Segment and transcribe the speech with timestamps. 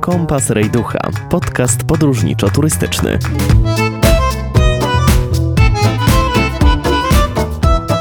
[0.00, 0.98] Kompas Rejducha,
[1.30, 3.18] podcast podróżniczo-turystyczny.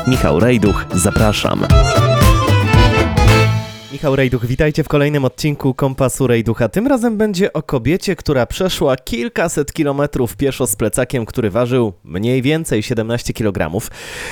[0.08, 1.66] Michał Rejduch, zapraszam.
[4.00, 6.70] Michał Rejduch, witajcie w kolejnym odcinku Kompasu Rejducha.
[6.70, 12.42] Tym razem będzie o kobiecie, która przeszła kilkaset kilometrów pieszo z plecakiem, który ważył mniej
[12.42, 13.88] więcej 17 kg.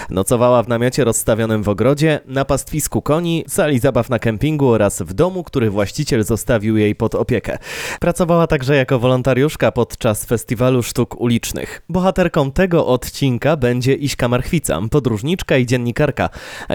[0.10, 5.14] Nocowała w namiocie rozstawionym w ogrodzie, na pastwisku koni, sali zabaw na kempingu oraz w
[5.14, 7.58] domu, który właściciel zostawił jej pod opiekę.
[8.00, 11.82] Pracowała także jako wolontariuszka podczas festiwalu sztuk ulicznych.
[11.90, 16.30] Bohaterką tego odcinka będzie Iśka Marchwica, podróżniczka i dziennikarka,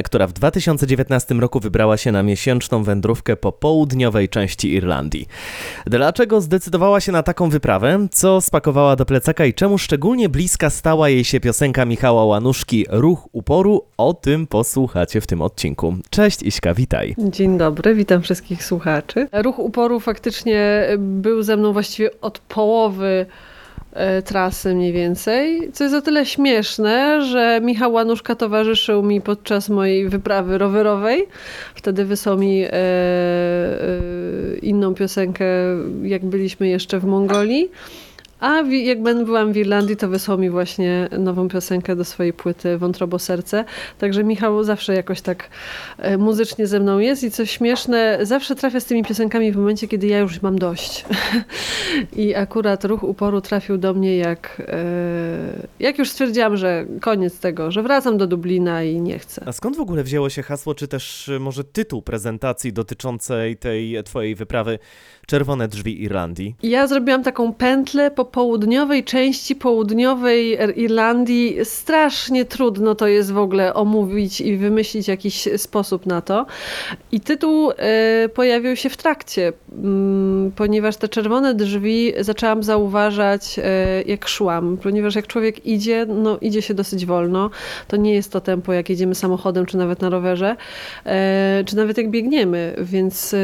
[0.05, 5.29] która w 2019 roku wybrała się na miesięczną wędrówkę po południowej części Irlandii.
[5.87, 8.07] Dlaczego zdecydowała się na taką wyprawę?
[8.11, 13.29] Co spakowała do plecaka i czemu szczególnie bliska stała jej się piosenka Michała Łanuszki Ruch
[13.33, 13.83] uporu?
[13.97, 15.95] O tym posłuchacie w tym odcinku.
[16.11, 17.15] Cześć Iśka, witaj.
[17.19, 19.29] Dzień dobry, witam wszystkich słuchaczy.
[19.33, 23.27] Ruch uporu faktycznie był ze mną właściwie od połowy
[24.25, 30.09] trasy mniej więcej, co jest o tyle śmieszne, że Michał Łanuszka towarzyszył mi podczas mojej
[30.09, 31.27] wyprawy rowerowej.
[31.75, 32.79] Wtedy wysłał mi e, e,
[34.63, 35.45] inną piosenkę,
[36.03, 37.71] jak byliśmy jeszcze w Mongolii.
[38.43, 43.19] A jak byłam w Irlandii, to wysłał mi właśnie nową piosenkę do swojej płyty Wątrobo
[43.19, 43.65] Serce.
[43.99, 45.51] Także Michał zawsze jakoś tak
[45.99, 49.89] e, muzycznie ze mną jest i co śmieszne, zawsze trafia z tymi piosenkami w momencie,
[49.89, 51.05] kiedy ja już mam dość.
[52.17, 54.85] I akurat ruch uporu trafił do mnie jak, e,
[55.81, 59.43] jak już stwierdziłam, że koniec tego, że wracam do Dublina i nie chcę.
[59.47, 64.05] A skąd w ogóle wzięło się hasło, czy też e, może tytuł prezentacji dotyczącej tej
[64.05, 64.79] twojej wyprawy
[65.27, 66.55] Czerwone Drzwi Irlandii?
[66.63, 73.75] Ja zrobiłam taką pętlę po południowej części południowej Irlandii strasznie trudno to jest w ogóle
[73.75, 76.47] omówić i wymyślić jakiś sposób na to.
[77.13, 77.75] I tytuł y,
[78.29, 79.53] pojawił się w trakcie, y,
[80.57, 83.63] ponieważ te czerwone drzwi zaczęłam zauważać y,
[84.07, 87.51] jak szłam, ponieważ jak człowiek idzie, no idzie się dosyć wolno.
[87.89, 90.57] To nie jest to tempo, jak jedziemy samochodem, czy nawet na rowerze,
[91.07, 93.35] e, czy nawet jak biegniemy, więc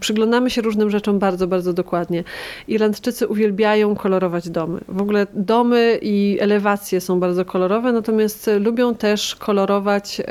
[0.00, 2.24] przyglądamy się różnym rzeczom bardzo, bardzo dokładnie.
[2.68, 4.80] Irlandczycy uwielbiają kolorować domy.
[4.88, 10.22] W ogóle domy i elewacje są bardzo kolorowe, natomiast lubią też kolorować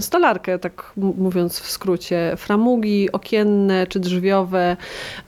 [0.00, 2.34] stolarkę, tak mówiąc w skrócie.
[2.36, 4.76] Framugi okienne czy drzwiowe,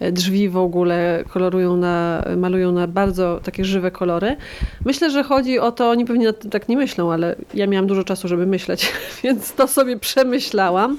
[0.01, 4.37] e, drzwi w ogóle kolorują na, malują na bardzo takie żywe kolory.
[4.85, 8.29] Myślę, że chodzi o to, oni pewnie tak nie myślą, ale ja miałam dużo czasu,
[8.29, 8.93] żeby myśleć,
[9.25, 10.99] więc to sobie przemyślałam.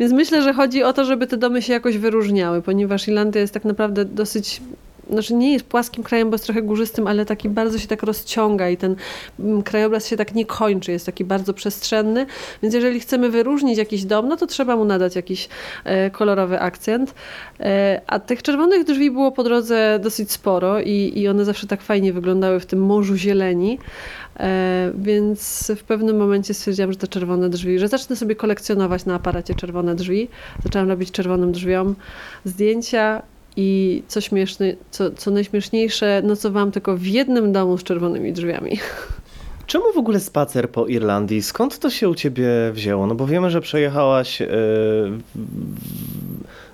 [0.00, 3.54] Więc myślę, że chodzi o to, żeby te domy się jakoś wyróżniały, ponieważ Irlandia jest
[3.54, 4.60] tak naprawdę dosyć
[5.10, 8.68] znaczy nie jest płaskim krajem, bo jest trochę górzystym, ale taki bardzo się tak rozciąga
[8.68, 8.96] i ten
[9.40, 12.26] mm, krajobraz się tak nie kończy, jest taki bardzo przestrzenny,
[12.62, 15.48] więc jeżeli chcemy wyróżnić jakiś dom, no to trzeba mu nadać jakiś
[15.84, 17.14] e, kolorowy akcent.
[17.60, 21.82] E, a tych czerwonych drzwi było po drodze dosyć sporo i, i one zawsze tak
[21.82, 23.78] fajnie wyglądały w tym morzu zieleni,
[24.94, 29.54] więc w pewnym momencie stwierdziłam, że te czerwone drzwi, że zacznę sobie kolekcjonować na aparacie
[29.54, 30.28] czerwone drzwi.
[30.64, 31.94] Zaczęłam robić czerwonym drzwiom
[32.44, 33.22] zdjęcia
[33.56, 38.78] i co śmieszne, co, co najśmieszniejsze, nocowałam tylko w jednym domu z czerwonymi drzwiami.
[39.66, 41.42] Czemu w ogóle spacer po Irlandii?
[41.42, 43.06] Skąd to się u ciebie wzięło?
[43.06, 44.48] No bo wiemy, że przejechałaś yy,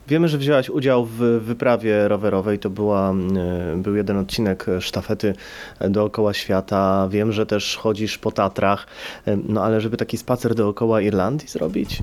[0.09, 2.59] Wiemy, że wzięłaś udział w wyprawie rowerowej.
[2.59, 5.35] To była, e, był jeden odcinek sztafety
[5.81, 7.09] dookoła świata.
[7.11, 8.87] Wiem, że też chodzisz po Tatrach,
[9.27, 12.03] e, no ale żeby taki spacer dookoła Irlandii zrobić?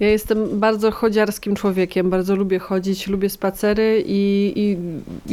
[0.00, 2.10] Ja jestem bardzo chodziarskim człowiekiem.
[2.10, 4.76] Bardzo lubię chodzić, lubię spacery i, i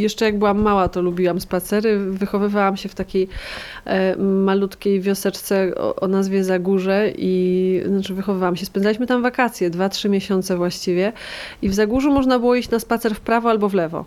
[0.01, 1.99] jeszcze jak byłam mała, to lubiłam spacery.
[1.99, 3.27] Wychowywałam się w takiej
[3.85, 8.65] e, malutkiej wioseczce o, o nazwie Zagórze i znaczy wychowywałam się.
[8.65, 11.13] Spędzaliśmy tam wakacje, dwa, trzy miesiące właściwie
[11.61, 14.05] i w Zagórze Zagórzu można było iść na spacer w prawo albo w lewo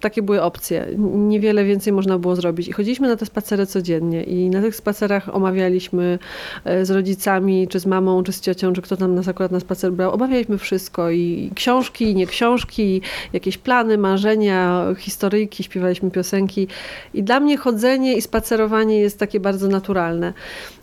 [0.00, 0.86] takie były opcje.
[0.98, 2.68] Niewiele więcej można było zrobić.
[2.68, 4.22] I chodziliśmy na te spacery codziennie.
[4.22, 6.18] I na tych spacerach omawialiśmy
[6.64, 9.60] e, z rodzicami, czy z mamą, czy z ciocią, czy kto tam nas akurat na
[9.60, 10.14] spacer brał.
[10.14, 11.10] Omawialiśmy wszystko.
[11.10, 13.02] I książki, i nie książki,
[13.32, 16.68] jakieś plany, marzenia, historyjki, śpiewaliśmy piosenki.
[17.14, 20.32] I dla mnie chodzenie i spacerowanie jest takie bardzo naturalne.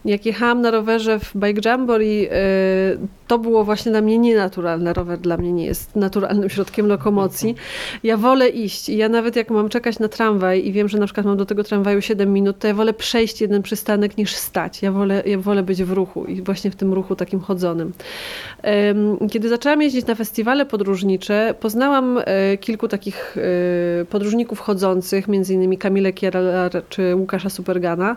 [0.05, 2.29] Jak jechałam na rowerze w Bike Jamboree,
[3.27, 4.93] to było właśnie dla mnie nienaturalne.
[4.93, 7.55] Rower dla mnie nie jest naturalnym środkiem lokomocji.
[8.03, 8.89] Ja wolę iść.
[8.89, 11.45] I ja nawet jak mam czekać na tramwaj i wiem, że na przykład mam do
[11.45, 14.81] tego tramwaju 7 minut, to ja wolę przejść jeden przystanek niż stać.
[14.81, 17.93] Ja wolę, ja wolę być w ruchu i właśnie w tym ruchu takim chodzonym.
[19.31, 25.77] Kiedy zaczęłam jeździć na festiwale podróżnicze, poznałam e, kilku takich e, podróżników chodzących, między innymi
[25.77, 28.15] Kamilę Kierar czy Łukasza Supergana.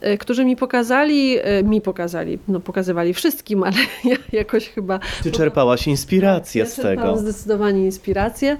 [0.00, 5.00] E, którzy mi pokazali, e, mi pokazali, no pokazywali wszystkim, ale ja jakoś chyba...
[5.22, 7.16] Ty czerpałaś inspirację ja z tego.
[7.16, 8.56] zdecydowanie inspirację.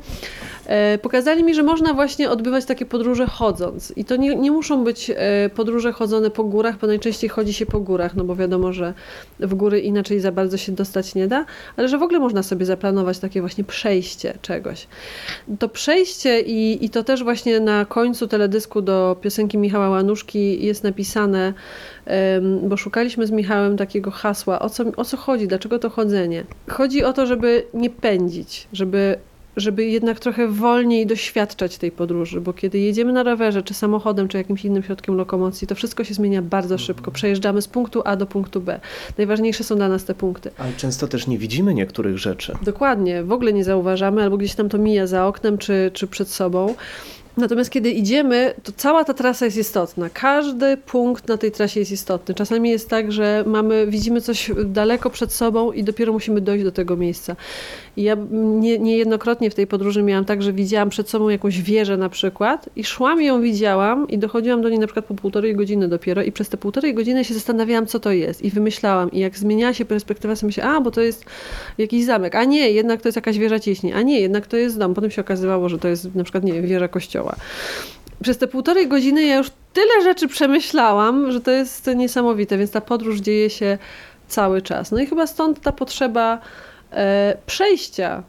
[0.66, 3.92] E, pokazali mi, że można właśnie odbywać takie podróże chodząc.
[3.96, 7.66] I to nie, nie muszą być e, podróże chodzone po górach, bo najczęściej chodzi się
[7.66, 8.94] po górach, no bo wiadomo, że
[9.40, 11.44] w góry inaczej za bardzo się dostać nie da,
[11.76, 14.86] ale że w ogóle można sobie zaplanować takie właśnie przejście czegoś.
[15.58, 20.84] To przejście i, i to też właśnie na końcu teledysku do piosenki Michała Łanuszki jest
[20.84, 21.27] napisane,
[22.62, 26.44] bo szukaliśmy z Michałem takiego hasła, o co, o co chodzi, dlaczego to chodzenie.
[26.68, 29.18] Chodzi o to, żeby nie pędzić, żeby
[29.58, 34.38] żeby jednak trochę wolniej doświadczać tej podróży, bo kiedy jedziemy na rowerze, czy samochodem, czy
[34.38, 37.10] jakimś innym środkiem lokomocji, to wszystko się zmienia bardzo szybko.
[37.10, 38.80] Przejeżdżamy z punktu A do punktu B.
[39.18, 40.50] Najważniejsze są dla nas te punkty.
[40.58, 42.52] Ale często też nie widzimy niektórych rzeczy.
[42.62, 46.28] Dokładnie, w ogóle nie zauważamy, albo gdzieś tam to mija za oknem, czy, czy przed
[46.28, 46.74] sobą.
[47.38, 50.10] Natomiast kiedy idziemy, to cała ta trasa jest istotna.
[50.10, 52.34] Każdy punkt na tej trasie jest istotny.
[52.34, 56.72] Czasami jest tak, że mamy, widzimy coś daleko przed sobą i dopiero musimy dojść do
[56.72, 57.36] tego miejsca.
[57.96, 61.96] I ja nie, niejednokrotnie w tej podróży miałam tak, że widziałam przed sobą jakąś wieżę
[61.96, 65.56] na przykład i szłam i ją widziałam i dochodziłam do niej na przykład po półtorej
[65.56, 69.12] godziny dopiero i przez te półtorej godziny się zastanawiałam, co to jest i wymyślałam.
[69.12, 71.24] I jak zmieniała się perspektywa, sobie myślałam, a bo to jest
[71.78, 74.78] jakiś zamek, a nie, jednak to jest jakaś wieża cieśni, a nie, jednak to jest
[74.78, 74.94] dom.
[74.94, 77.27] Potem się okazywało, że to jest na przykład, nie wieża kościoła.
[78.22, 82.80] Przez te półtorej godziny ja już tyle rzeczy przemyślałam, że to jest niesamowite, więc ta
[82.80, 83.78] podróż dzieje się
[84.28, 84.90] cały czas.
[84.90, 86.38] No i chyba stąd ta potrzeba
[86.92, 88.22] e, przejścia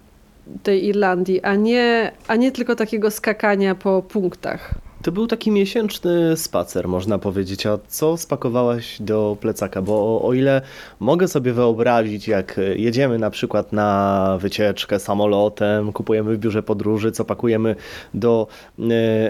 [0.64, 4.74] tej Irlandii, a nie, a nie tylko takiego skakania po punktach.
[5.02, 7.66] To był taki miesięczny spacer, można powiedzieć.
[7.66, 9.82] A co spakowałaś do plecaka?
[9.82, 10.62] Bo o, o ile
[11.00, 17.26] mogę sobie wyobrazić, jak jedziemy na przykład na wycieczkę samolotem, kupujemy w biurze podróży, co
[17.26, 17.76] pakujemy
[18.14, 18.48] do
[18.80, 18.84] e,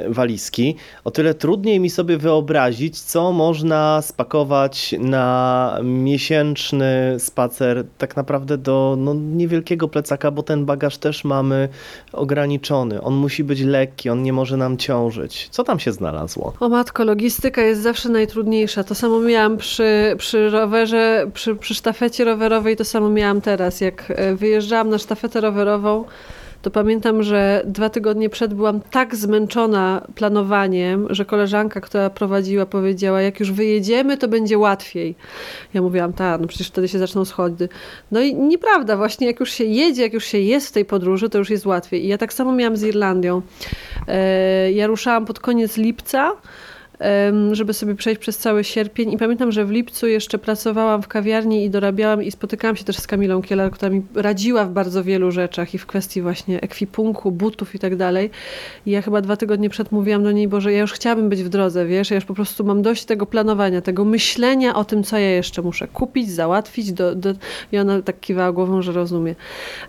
[0.09, 8.57] walizki, o tyle trudniej mi sobie wyobrazić, co można spakować na miesięczny spacer tak naprawdę
[8.57, 11.69] do no, niewielkiego plecaka, bo ten bagaż też mamy
[12.13, 13.01] ograniczony.
[13.01, 15.49] On musi być lekki, on nie może nam ciążyć.
[15.59, 16.53] Co tam się znalazło?
[16.59, 18.83] O matko, logistyka jest zawsze najtrudniejsza.
[18.83, 23.81] To samo miałam przy, przy rowerze, przy, przy sztafecie rowerowej, to samo miałam teraz.
[23.81, 26.05] Jak e, wyjeżdżałam na sztafetę rowerową,
[26.61, 33.21] to pamiętam, że dwa tygodnie przed byłam tak zmęczona planowaniem, że koleżanka, która prowadziła, powiedziała,
[33.21, 35.15] jak już wyjedziemy, to będzie łatwiej.
[35.73, 37.69] Ja mówiłam, tak, no przecież wtedy się zaczną schody.
[38.11, 41.29] No i nieprawda, właśnie jak już się jedzie, jak już się jest w tej podróży,
[41.29, 42.05] to już jest łatwiej.
[42.05, 43.41] I ja tak samo miałam z Irlandią.
[44.07, 46.31] E, Ja ruszałam pod koniec lipca,
[47.51, 49.11] żeby sobie przejść przez cały sierpień.
[49.11, 52.97] I pamiętam, że w lipcu jeszcze pracowałam w kawiarni i dorabiałam i spotykałam się też
[52.97, 57.31] z Kamilą Kielar, która mi radziła w bardzo wielu rzeczach i w kwestii właśnie ekwipunku,
[57.31, 58.29] butów i tak dalej.
[58.85, 61.49] I ja chyba dwa tygodnie przed mówiłam do niej, Boże, ja już chciałabym być w
[61.49, 65.17] drodze, wiesz, ja już po prostu mam dość tego planowania, tego myślenia o tym, co
[65.17, 66.93] ja jeszcze muszę kupić, załatwić.
[66.93, 67.33] Do, do...
[67.71, 69.35] I ona tak kiwała głową, że rozumie.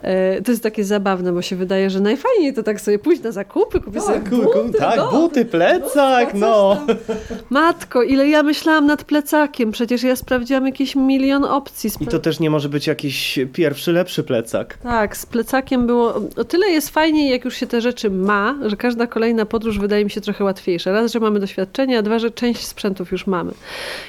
[0.02, 3.32] E, to jest takie zabawne, bo się wydaje, że najfajniej to tak sobie pójść na
[3.32, 5.10] zakupy, kupić sobie buty, tak, no.
[5.10, 6.86] buty, plecak, coś no.
[7.50, 9.70] Matko, ile ja myślałam nad plecakiem.
[9.70, 11.90] Przecież ja sprawdziłam jakiś milion opcji.
[12.00, 14.78] I to też nie może być jakiś pierwszy, lepszy plecak.
[14.82, 16.14] Tak, z plecakiem było.
[16.36, 20.04] O tyle jest fajniej, jak już się te rzeczy ma, że każda kolejna podróż wydaje
[20.04, 20.92] mi się trochę łatwiejsza.
[20.92, 23.52] Raz, że mamy doświadczenie, a dwa, że część sprzętów już mamy.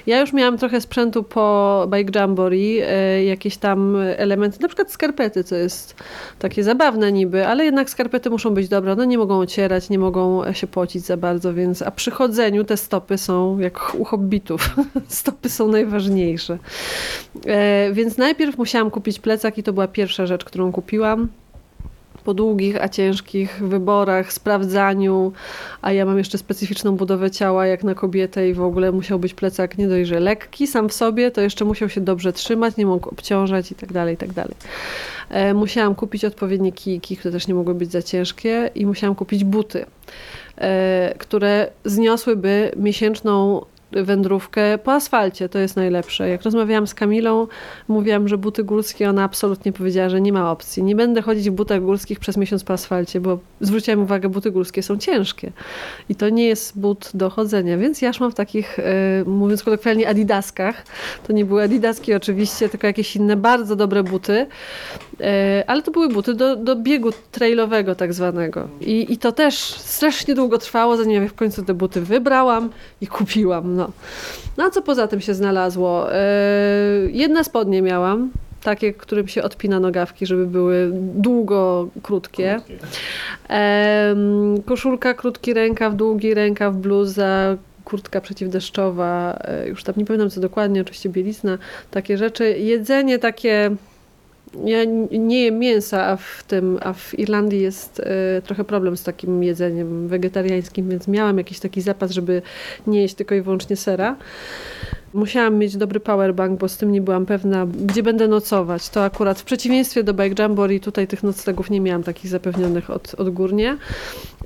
[0.07, 5.43] Ja już miałam trochę sprzętu po Bike Jamboree, e, jakieś tam elementy, na przykład skarpety,
[5.43, 5.95] co jest
[6.39, 8.91] takie zabawne niby, ale jednak skarpety muszą być dobre.
[8.91, 12.77] One nie mogą ocierać, nie mogą się pocić za bardzo, więc a przy chodzeniu te
[12.81, 14.75] stopy są jak u hobbitów.
[15.07, 16.57] stopy są najważniejsze.
[17.45, 21.27] E, więc najpierw musiałam kupić plecak i to była pierwsza rzecz, którą kupiłam.
[22.23, 25.31] Po długich, a ciężkich wyborach, sprawdzaniu,
[25.81, 29.33] a ja mam jeszcze specyficzną budowę ciała jak na kobietę i w ogóle musiał być
[29.33, 32.85] plecak nie dość, że lekki sam w sobie, to jeszcze musiał się dobrze trzymać, nie
[32.85, 34.55] mógł obciążać i tak dalej, i tak dalej.
[35.29, 39.43] E, Musiałam kupić odpowiednie kijki, które też nie mogły być za ciężkie i musiałam kupić
[39.43, 39.85] buty,
[41.17, 46.29] które zniosłyby miesięczną wędrówkę po asfalcie, to jest najlepsze.
[46.29, 47.47] Jak rozmawiałam z Kamilą,
[47.87, 50.83] mówiłam, że buty górskie, ona absolutnie powiedziała, że nie ma opcji.
[50.83, 54.83] Nie będę chodzić w butach górskich przez miesiąc po asfalcie, bo zwróciłam uwagę, buty górskie
[54.83, 55.51] są ciężkie.
[56.09, 58.83] I to nie jest but do chodzenia, więc ja szłam w takich, e,
[59.25, 60.85] mówiąc kolokwialnie, adidaskach.
[61.27, 64.47] To nie były adidaski oczywiście, tylko jakieś inne bardzo dobre buty.
[65.21, 68.67] E, ale to były buty do, do biegu trailowego tak zwanego.
[68.81, 72.69] I, I to też strasznie długo trwało, zanim ja w końcu te buty wybrałam
[73.01, 73.80] i kupiłam.
[73.81, 73.91] No,
[74.57, 76.13] no a co poza tym się znalazło?
[76.13, 76.21] E,
[77.11, 78.29] Jedne spodnie miałam,
[78.63, 82.59] takie, którym się odpina nogawki, żeby były długo krótkie.
[83.49, 90.41] Em, Koszulka, krótki rękaw, długi rękaw, bluza, kurtka przeciwdeszczowa, e, już tam nie pamiętam co
[90.41, 91.57] dokładnie, oczywiście bielizna,
[91.91, 92.57] takie rzeczy.
[92.57, 93.75] Jedzenie takie
[94.65, 99.03] Ja nie jem mięsa, a w tym, a w Irlandii jest e, trochę problem z
[99.03, 102.41] takim jedzeniem wegetariańskim, więc miałam jakiś taki zapas, żeby
[102.87, 104.15] nie jeść tylko i wyłącznie sera.
[105.13, 108.89] Musiałam mieć dobry powerbank, bo z tym nie byłam pewna, gdzie będę nocować.
[108.89, 113.15] To akurat w przeciwieństwie do Bike Jamboree, tutaj tych noclegów nie miałam takich zapewnionych od,
[113.15, 113.77] odgórnie.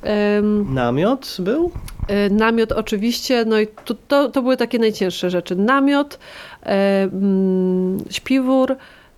[0.01, 1.71] Em, Namiot był?
[2.07, 5.55] E, Namiot oczywiście, no i to, to, to były takie najcięższe rzeczy.
[5.55, 6.19] Namiot,
[6.61, 8.75] mm, śpiwór,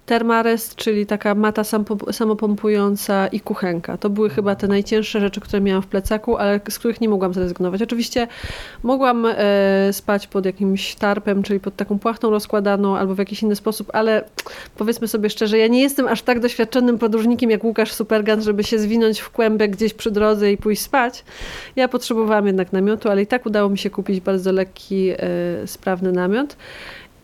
[0.07, 1.63] termarest, czyli taka mata
[2.11, 3.97] samopompująca i kuchenka.
[3.97, 7.33] To były chyba te najcięższe rzeczy, które miałam w plecaku, ale z których nie mogłam
[7.33, 7.81] zrezygnować.
[7.81, 8.27] Oczywiście
[8.83, 13.55] mogłam e, spać pod jakimś tarpem, czyli pod taką płachtą rozkładaną albo w jakiś inny
[13.55, 14.23] sposób, ale
[14.77, 18.79] powiedzmy sobie szczerze, ja nie jestem aż tak doświadczonym podróżnikiem jak Łukasz Supergan, żeby się
[18.79, 21.23] zwinąć w kłębek gdzieś przy drodze i pójść spać.
[21.75, 25.17] Ja potrzebowałam jednak namiotu, ale i tak udało mi się kupić bardzo lekki, e,
[25.65, 26.55] sprawny namiot.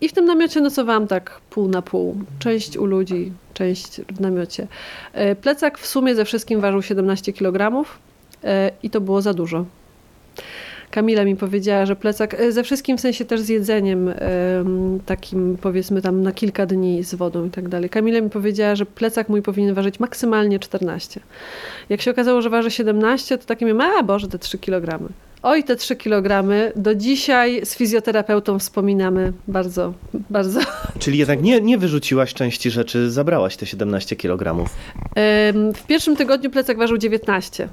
[0.02, 2.16] I w tym namiocie nocowałam tak pół na pół.
[2.40, 4.68] Część u ludzi, część w namiocie.
[5.14, 7.86] E, Plecak w sumie ze wszystkim ważył 17 kg
[8.44, 9.66] e, i to było za dużo.
[10.94, 15.58] Kamila mi powiedziała, że plecak, e, ze wszystkim w sensie też z jedzeniem em, takim
[15.62, 17.90] powiedzmy tam na kilka dni z wodą i tak dalej.
[17.90, 21.20] Kamila mi powiedziała, że plecak mój powinien ważyć maksymalnie 14.
[21.90, 25.10] Jak się okazało, że waży 17, to takie miałem, a Boże, te 3 kg.
[25.44, 26.44] Oj, te 3 kg.
[26.76, 29.94] Do dzisiaj z fizjoterapeutą wspominamy bardzo,
[30.30, 30.60] bardzo.
[31.00, 34.70] Czyli jednak nie, nie wyrzuciłaś części rzeczy, zabrałaś te 17 kg.
[35.16, 37.68] Em, W pierwszym tygodniu plecak ważył 19.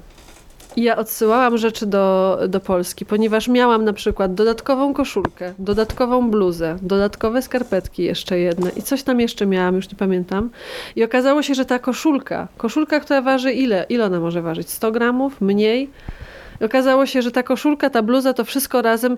[0.75, 6.77] I ja odsyłałam rzeczy do, do Polski, ponieważ miałam na przykład dodatkową koszulkę, dodatkową bluzę,
[6.81, 10.49] dodatkowe skarpetki jeszcze jedne i coś tam jeszcze miałam, już nie pamiętam.
[10.95, 13.85] I okazało się, że ta koszulka, koszulka, która waży ile?
[13.89, 14.69] Ile ona może ważyć?
[14.69, 15.41] 100 gramów?
[15.41, 15.89] Mniej?
[16.65, 19.17] Okazało się, że ta koszulka, ta bluza, to wszystko razem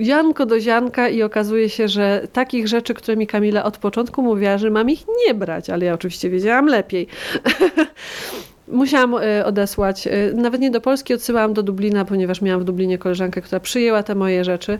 [0.00, 4.58] ziarnko do ziarnka i okazuje się, że takich rzeczy, które mi Kamila od początku mówiła,
[4.58, 7.06] że mam ich nie brać, ale ja oczywiście wiedziałam lepiej.
[8.72, 12.98] Musiałam e, odesłać, e, nawet nie do Polski, odsyłałam do Dublina, ponieważ miałam w Dublinie
[12.98, 14.78] koleżankę, która przyjęła te moje rzeczy.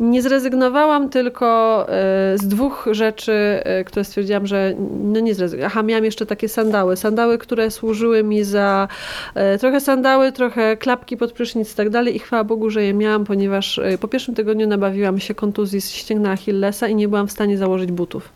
[0.00, 1.46] Nie zrezygnowałam tylko
[1.88, 5.72] e, z dwóch rzeczy, które stwierdziłam, że no nie zrezygnowałam.
[5.72, 6.96] Aha, miałam jeszcze takie sandały.
[6.96, 8.88] Sandały, które służyły mi za
[9.60, 13.24] trochę sandały, trochę klapki pod prysznic i tak dalej i chwała Bogu, że je miałam,
[13.24, 17.58] ponieważ po pierwszym tygodniu nabawiłam się kontuzji z ścięgna Achillesa i nie byłam w stanie
[17.58, 18.32] założyć butów.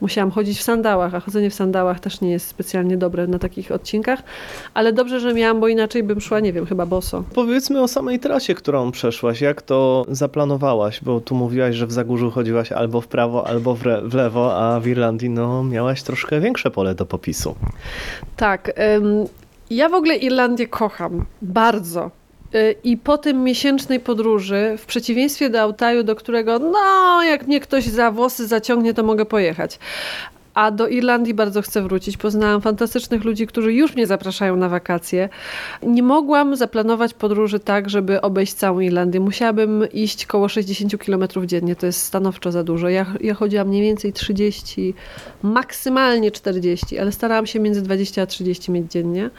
[0.00, 3.72] Musiałam chodzić w sandałach, a chodzenie w sandałach też nie jest specjalnie dobre na takich
[3.72, 4.22] odcinkach,
[4.74, 7.24] ale dobrze, że miałam, bo inaczej bym szła, nie wiem, chyba boso.
[7.34, 9.40] Powiedzmy o samej trasie, którą przeszłaś.
[9.40, 11.00] Jak to zaplanowałaś?
[11.02, 14.80] Bo tu mówiłaś, że w Zagórzu chodziłaś albo w prawo, albo w, w lewo, a
[14.80, 17.54] w Irlandii no, miałaś troszkę większe pole do popisu.
[18.36, 18.72] Tak.
[18.96, 19.26] ym,
[19.70, 21.24] ja w ogóle Irlandię kocham.
[21.42, 22.10] Bardzo.
[22.54, 27.60] Y, I po tym miesięcznej podróży, w przeciwieństwie do Altaju, do którego, no, jak mnie
[27.60, 29.78] ktoś za włosy zaciągnie, to mogę pojechać.
[30.56, 32.16] A do Irlandii bardzo chcę wrócić.
[32.16, 35.28] Poznałam fantastycznych ludzi, którzy już mnie zapraszają na wakacje.
[35.82, 39.20] Nie mogłam zaplanować podróży tak, żeby obejść całą Irlandię.
[39.20, 41.76] Musiałabym iść koło 60 km dziennie.
[41.76, 42.88] To jest stanowczo za dużo.
[42.88, 44.94] Ja, ja chodziłam mniej więcej 30,
[45.42, 49.30] maksymalnie 40, ale starałam się między 20 a 30 mieć dziennie.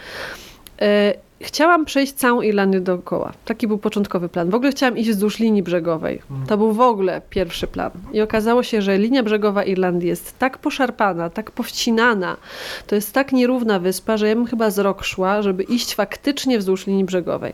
[1.42, 3.34] Chciałam przejść całą Irlandię dookoła.
[3.46, 4.50] Taki był początkowy plan.
[4.50, 6.22] W ogóle chciałam iść wzdłuż linii brzegowej.
[6.48, 7.92] To był w ogóle pierwszy plan.
[8.14, 12.38] I okazało się, że linia brzegowa Irlandii jest tak poszarpana, tak powcinana,
[12.88, 16.60] to jest tak nierówna wyspa, że ja bym chyba z rok szła, żeby iść faktycznie
[16.60, 17.54] wzdłuż linii brzegowej.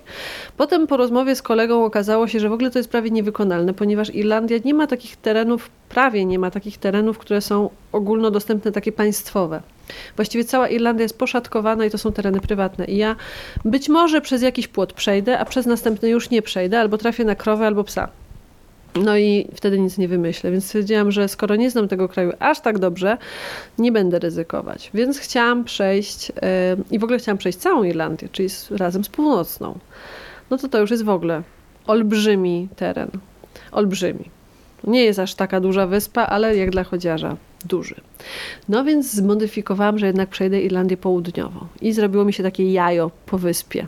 [0.58, 4.16] Potem po rozmowie z kolegą okazało się, że w ogóle to jest prawie niewykonalne, ponieważ
[4.16, 9.62] Irlandia nie ma takich terenów, prawie nie ma takich terenów, które są ogólnodostępne, takie państwowe.
[10.16, 12.86] Właściwie cała Irlandia jest poszatkowana i to są tereny prywatne.
[12.86, 13.16] I ja
[13.66, 17.36] być może przez jakiś płot przejdę, a przez następny już nie przejdę, albo trafię na
[17.36, 18.10] krowę, albo psa.
[18.96, 22.60] No i wtedy nic nie wymyślę, więc stwierdziłam, że skoro nie znam tego kraju aż
[22.60, 23.18] tak dobrze,
[23.78, 24.92] nie będę ryzykować.
[24.94, 26.36] Więc chciałam przejść yy,
[26.92, 29.80] i w ogóle chciałam przejść całą Irlandię, czyli z, razem z północną.
[30.50, 31.42] No to to już jest w ogóle
[31.88, 33.10] olbrzymi teren.
[33.72, 34.30] Olbrzymi.
[34.84, 37.96] Nie jest aż taka duża wyspa, ale jak dla chodziarza duży.
[38.70, 43.38] No więc zmodyfikowałam, że jednak przejdę Irlandię Południową i zrobiło mi się takie jajo po
[43.38, 43.88] wyspie.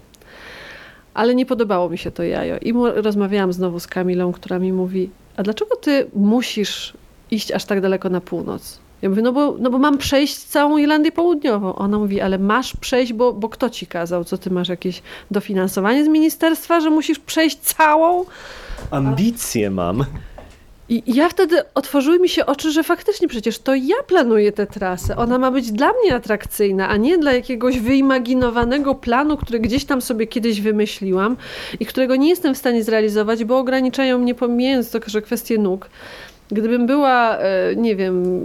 [1.14, 5.10] Ale nie podobało mi się to jajo i rozmawiałam znowu z Kamilą, która mi mówi,
[5.38, 6.94] a dlaczego ty musisz
[7.32, 8.80] iść aż tak daleko na północ?
[9.02, 11.76] Ja mówię, no bo, no bo mam przejść całą Irlandię Południową.
[11.76, 14.24] Ona mówi, ale masz przejść, bo, bo kto ci kazał?
[14.24, 18.26] Co ty masz jakieś dofinansowanie z ministerstwa, że musisz przejść całą?
[18.92, 20.06] Ambicje mam.
[20.90, 25.18] I ja wtedy otworzyły mi się oczy, że faktycznie przecież to ja planuję tę trasę.
[25.18, 30.02] Ona ma być dla mnie atrakcyjna, a nie dla jakiegoś wyimaginowanego planu, który gdzieś tam
[30.02, 31.38] sobie kiedyś wymyśliłam
[31.80, 35.90] i którego nie jestem w stanie zrealizować, bo ograniczają mnie, pomijając że kwestie nóg.
[36.52, 38.44] Gdybym była, e, nie wiem,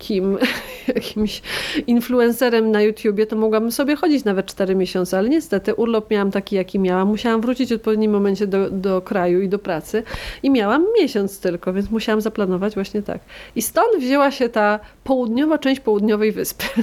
[0.00, 0.38] kim,
[0.94, 1.42] jakimś
[1.86, 6.56] influencerem na YouTubie, to mogłabym sobie chodzić nawet 4 miesiące, ale niestety urlop miałam taki,
[6.56, 7.08] jaki miałam.
[7.08, 10.02] Musiałam wrócić w odpowiednim momencie do, do kraju i do pracy
[10.42, 13.20] i miałam miesiąc tylko, więc musiałam zaplanować właśnie tak.
[13.56, 16.64] I stąd wzięła się ta południowa część południowej wyspy.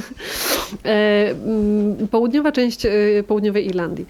[0.85, 2.89] E, mm, południowa część e,
[3.27, 4.05] południowej Irlandii.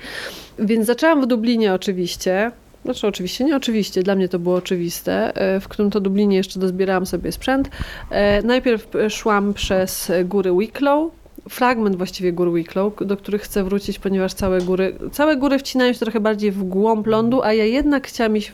[0.60, 2.52] Więc zaczęłam w Dublinie oczywiście.
[2.88, 6.60] Znaczy oczywiście, nie oczywiście, dla mnie to było oczywiste, e, w którym to Dublinie jeszcze
[6.60, 7.70] dozbierałam sobie sprzęt.
[8.10, 11.12] E, Najpierw e, szłam przez góry Wicklow,
[11.50, 16.00] fragment właściwie gór Wicklow, do których chcę wrócić, ponieważ całe góry, całe góry wcinają się
[16.00, 18.52] trochę bardziej w głąb lądu, a ja jednak chciałam iść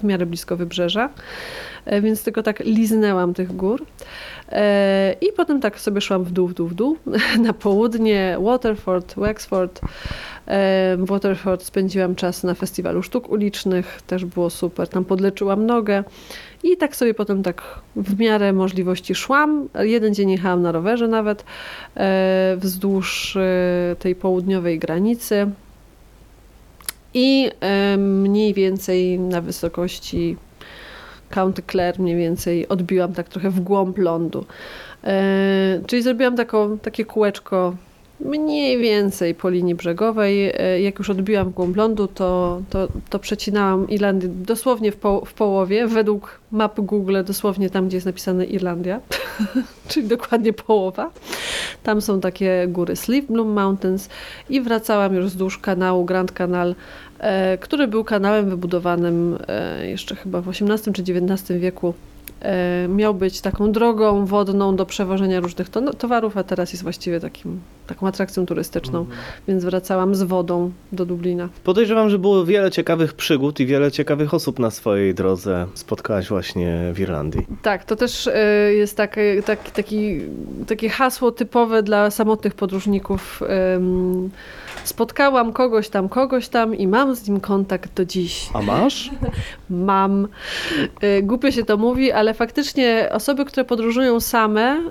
[0.00, 1.10] w miarę blisko wybrzeża,
[2.02, 3.84] więc tylko tak liznęłam tych gór.
[4.52, 6.96] E, I potem tak sobie szłam w dół, w dół, w dół,
[7.46, 9.80] na południe, Waterford, Wexford.
[10.46, 16.04] E, W Waterford spędziłam czas na festiwalu sztuk ulicznych, też było super, tam podleczyłam nogę.
[16.62, 17.62] I tak sobie potem tak
[17.96, 19.68] w miarę możliwości szłam.
[19.78, 21.44] Jeden dzień jechałam na rowerze nawet
[21.96, 23.38] e, wzdłuż
[23.98, 25.50] tej południowej granicy.
[27.14, 27.50] I
[27.98, 30.36] mniej więcej na wysokości
[31.34, 34.44] County Clare mniej więcej odbiłam tak trochę w głąb lądu.
[35.04, 37.74] E, czyli zrobiłam taką, takie kółeczko
[38.24, 40.52] mniej więcej po linii brzegowej.
[40.56, 45.34] E, Jak już odbiłam głąb lądu, to, to, to przecinałam Irlandię dosłownie w, po, w
[45.34, 49.00] połowie, według map Google, dosłownie tam, gdzie jest napisane Irlandia,
[49.88, 51.10] czyli dokładnie połowa.
[51.82, 54.08] Tam są takie góry Sleeve Bloom Mountains
[54.50, 56.74] i wracałam już wzdłuż kanału Grand Canal,
[57.18, 61.94] e, który był kanałem wybudowanym e, jeszcze chyba w XVIII czy XIX wieku.
[62.88, 67.60] Miał być taką drogą wodną do przewożenia różnych to- towarów, a teraz jest właściwie takim,
[67.94, 69.06] taką atrakcją turystyczną,
[69.48, 71.48] więc wracałam z wodą do Dublina.
[71.64, 76.90] Podejrzewam, że było wiele ciekawych przygód i wiele ciekawych osób na swojej drodze spotkałaś właśnie
[76.94, 77.46] w Irlandii.
[77.62, 80.20] Tak, to też e, jest tak, e, tak, taki,
[80.66, 83.42] takie hasło typowe dla samotnych podróżników.
[84.84, 88.48] Spotkałam kogoś tam, kogoś tam i mam z nim kontakt do dziś.
[88.54, 89.10] A masz?
[89.70, 90.28] Mam.
[91.00, 94.82] E, Głupio się to mówi, ale faktycznie osoby, które podróżują same,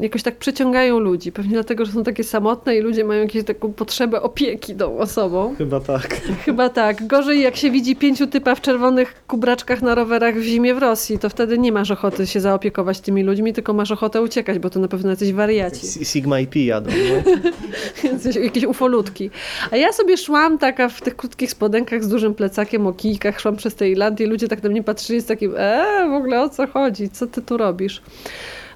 [0.00, 1.32] jakoś tak przyciągają ludzi.
[1.32, 5.54] Pewnie dlatego, że są takie samotne i ludzie mają jakąś taką potrzebę opieki tą osobą.
[5.58, 6.20] Chyba tak.
[6.44, 7.06] Chyba tak.
[7.06, 11.18] Gorzej jak się widzi pięciu typa w czerwonych kubraczkach na rowerach w zimie w Rosji,
[11.18, 14.80] to wtedy nie masz ochoty się zaopiekować tymi ludźmi, tylko masz ochotę uciekać, bo to
[14.80, 16.04] na pewno jacyś wariaci.
[16.04, 16.90] Sigma i Pi jadą.
[16.90, 18.40] No.
[18.42, 19.30] Jakieś ufolutki.
[19.70, 23.56] A ja sobie szłam taka w tych krótkich spodenkach z dużym plecakiem, o kijkach, szłam
[23.56, 26.48] przez tę Irlandię i ludzie tak na mnie patrzyli z takim, eee, w ogóle o
[26.48, 28.02] co chodzi, co ty tu robisz?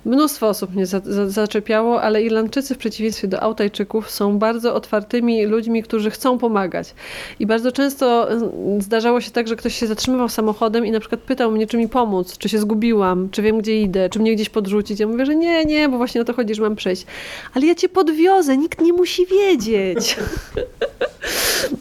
[0.05, 5.47] Mnóstwo osób mnie za, za, zaczepiało, ale Irlandczycy w przeciwieństwie do Autajczyków są bardzo otwartymi
[5.47, 6.95] ludźmi, którzy chcą pomagać.
[7.41, 11.21] I bardzo często mm, zdarzało się tak, że ktoś się zatrzymywał samochodem i na przykład
[11.21, 14.49] pytał mnie, czy mi pomóc, czy się zgubiłam, czy wiem, gdzie idę, czy mnie gdzieś
[14.49, 15.01] podrzucić.
[15.01, 17.07] Ja mówię, że nie, nie, bo właśnie o to chodzi, że mam przejść.
[17.55, 20.17] Ale ja cię podwiozę, nikt nie musi wiedzieć.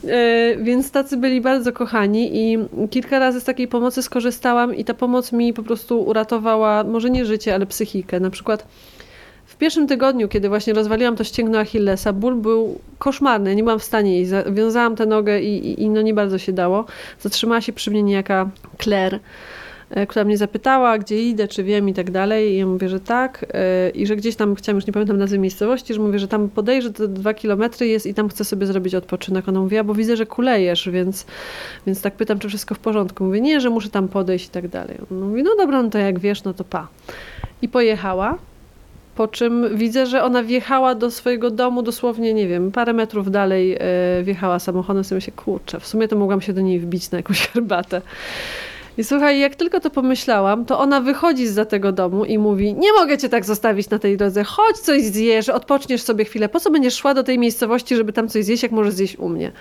[0.07, 2.57] E, Więc tacy byli bardzo kochani i
[2.89, 7.25] kilka razy z takiej pomocy skorzystałam i ta pomoc mi po prostu uratowała, może nie
[7.25, 8.08] życie, ale psychikę.
[8.19, 8.67] Na przykład
[9.49, 13.83] w pierwszym tygodniu, kiedy właśnie rozwaliłam to ścięgno Achillesa, ból był koszmarny, nie byłam w
[13.83, 14.27] stanie jej.
[14.51, 16.85] Wiązałam tę nogę i, i, i no nie bardzo się dało.
[17.19, 18.49] Zatrzymała się przy mnie niejaka
[18.83, 19.19] Claire,
[19.89, 22.53] e, która mnie zapytała, gdzie idę, czy wiem i tak dalej.
[22.53, 23.45] I ja mówię, że tak.
[23.53, 26.49] e, I że gdzieś tam, chciałam, już nie pamiętam nazwy miejscowości, że mówię, że tam
[26.49, 29.49] podejrzę, to dwa kilometry jest i tam chcę sobie zrobić odpoczynek.
[29.49, 31.25] Ona mówiła, bo widzę, że kulejesz, więc,
[31.87, 33.23] więc tak pytam, czy wszystko w porządku.
[33.23, 34.97] Mówię, nie, że muszę tam podejść i tak dalej.
[35.11, 36.87] On mówi, no dobra, no to jak wiesz, no to pa.
[37.61, 38.37] I pojechała.
[39.15, 43.77] Po czym widzę, że ona wjechała do swojego domu dosłownie, nie wiem, parę metrów dalej
[43.79, 45.03] e, wjechała samochodem.
[45.03, 48.01] Sobie się kurczę, w sumie to mogłam się do niej wbić na jakąś herbatę.
[48.97, 52.73] I słuchaj, jak tylko to pomyślałam, to ona wychodzi z za tego domu i mówi:
[52.73, 56.49] Nie mogę cię tak zostawić na tej drodze, chodź coś zjesz, odpoczniesz sobie chwilę.
[56.49, 59.29] Po co będziesz szła do tej miejscowości, żeby tam coś zjeść, jak możesz zjeść u
[59.29, 59.51] mnie?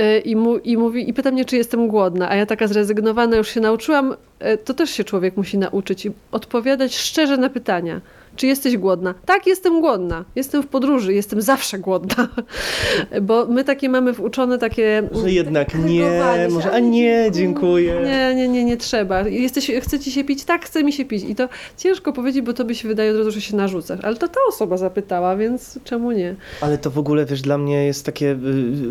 [0.00, 3.36] Y, I, mu, I mówi, i pyta mnie, czy jestem głodna, a ja taka zrezygnowana
[3.36, 8.00] już się nauczyłam, y, to też się człowiek musi nauczyć i odpowiadać szczerze na pytania.
[8.36, 9.14] Czy jesteś głodna?
[9.26, 10.24] Tak, jestem głodna.
[10.36, 12.28] Jestem w podróży, jestem zawsze głodna.
[13.22, 15.08] Bo my takie mamy wuczone takie.
[15.12, 18.00] Może jednak takie nie, może a nie, dziękuję.
[18.04, 19.20] Nie, nie, nie, nie trzeba.
[19.20, 20.44] Jesteś, chce ci się pić?
[20.44, 21.24] Tak, chce mi się pić.
[21.24, 24.00] I to ciężko powiedzieć, bo tobie się wydaje od razu, że się narzucasz.
[24.02, 26.34] Ale to ta osoba zapytała, więc czemu nie?
[26.60, 28.36] Ale to w ogóle, wiesz, dla mnie jest takie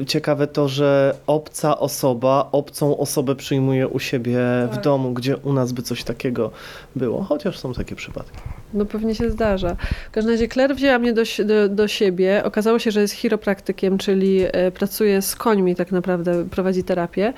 [0.02, 4.38] y, ciekawe to, że obca osoba obcą osobę przyjmuje u siebie
[4.72, 4.84] w Tak.
[4.84, 6.52] domu, gdzie u nas by coś takiego
[6.96, 7.24] było.
[7.24, 8.38] Chociaż są takie przypadki.
[8.74, 9.76] No pewnie się zdarza.
[10.08, 12.42] W każdym razie Claire wzięła mnie do, do, do siebie.
[12.46, 17.34] Okazało się, że jest chiropraktykiem, czyli e, pracuje z końmi tak naprawdę, prowadzi terapię.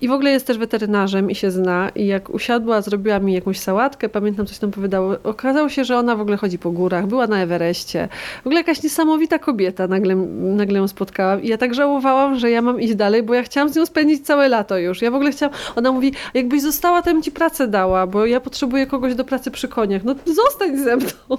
[0.00, 1.88] I w ogóle jest też weterynarzem i się zna.
[1.94, 5.16] I jak usiadła, zrobiła mi jakąś sałatkę, pamiętam coś tam powiedziało.
[5.24, 8.08] Okazało się, że ona w ogóle chodzi po górach, była na Everestie.
[8.42, 10.16] W ogóle jakaś niesamowita kobieta, nagle,
[10.56, 11.42] nagle ją spotkałam.
[11.42, 14.26] I ja tak żałowałam, że ja mam iść dalej, bo ja chciałam z nią spędzić
[14.26, 15.02] całe lato już.
[15.02, 18.40] Ja w ogóle chciałam, ona mówi, jakbyś została, to bym ci pracę dała, bo ja
[18.40, 20.04] potrzebuję kogoś do pracy przy koniach.
[20.04, 21.08] No zostań ze mną.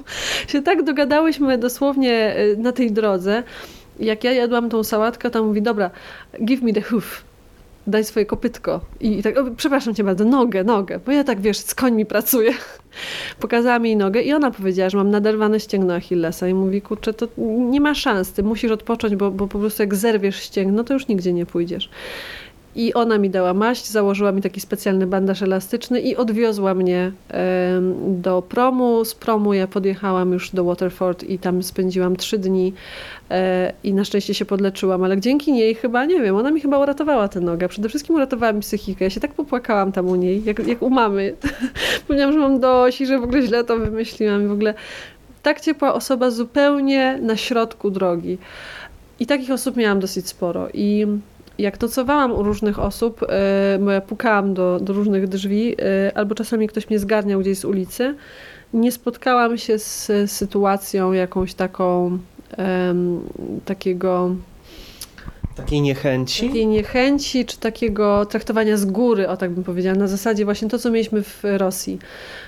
[0.51, 3.43] Się tak dogadałyśmy dosłownie y, na tej drodze.
[3.99, 5.91] Jak ja jadłam tą sałatkę, to mówi, dobra,
[6.45, 7.23] give me the hoof.
[7.87, 8.81] Daj swoje kopytko.
[8.99, 12.05] I, i tak, o, przepraszam cię bardzo, nogę, nogę, bo ja tak, wiesz, z końmi
[12.05, 12.53] pracuję.
[13.39, 17.13] Pokazała mi jej nogę i ona powiedziała, że mam naderwane ścięgno Achillesa i mówi, kurczę,
[17.13, 17.27] to
[17.69, 21.07] nie ma szans, ty musisz odpocząć, bo, bo po prostu jak zerwiesz ścięgno, to już
[21.07, 21.89] nigdzie nie pójdziesz.
[22.77, 27.11] I ona mi dała maść, założyła mi taki specjalny bandaż elastyczny i odwiozła mnie
[28.07, 29.05] do promu.
[29.05, 32.73] Z promu ja podjechałam już do Waterford i tam spędziłam trzy dni
[33.31, 36.79] e, i na szczęście się podleczyłam, ale dzięki niej chyba, nie wiem, ona mi chyba
[36.79, 37.67] uratowała tę nogę.
[37.69, 39.05] Przede wszystkim uratowała mi psychikę.
[39.05, 41.35] Ja się tak popłakałam tam u niej, jak, jak u mamy.
[42.07, 44.73] Powiedziałam, że mam dość i że w ogóle źle to wymyśliłam i w ogóle
[45.43, 48.37] tak ciepła osoba zupełnie na środku drogi.
[49.19, 50.67] I takich osób miałam dosyć sporo.
[50.73, 51.07] I
[51.59, 56.35] jak nocowałam u różnych osób, e, bo ja pukałam do, do różnych drzwi, e, albo
[56.35, 58.15] czasami ktoś mnie zgarniał gdzieś z ulicy,
[58.73, 62.17] nie spotkałam się z sytuacją jakąś taką
[62.57, 63.21] em,
[63.65, 64.35] takiego
[65.55, 66.47] Takiej niechęci?
[66.47, 70.79] takiej niechęci, czy takiego traktowania z góry, o tak bym powiedziała, na zasadzie właśnie to,
[70.79, 71.99] co mieliśmy w Rosji.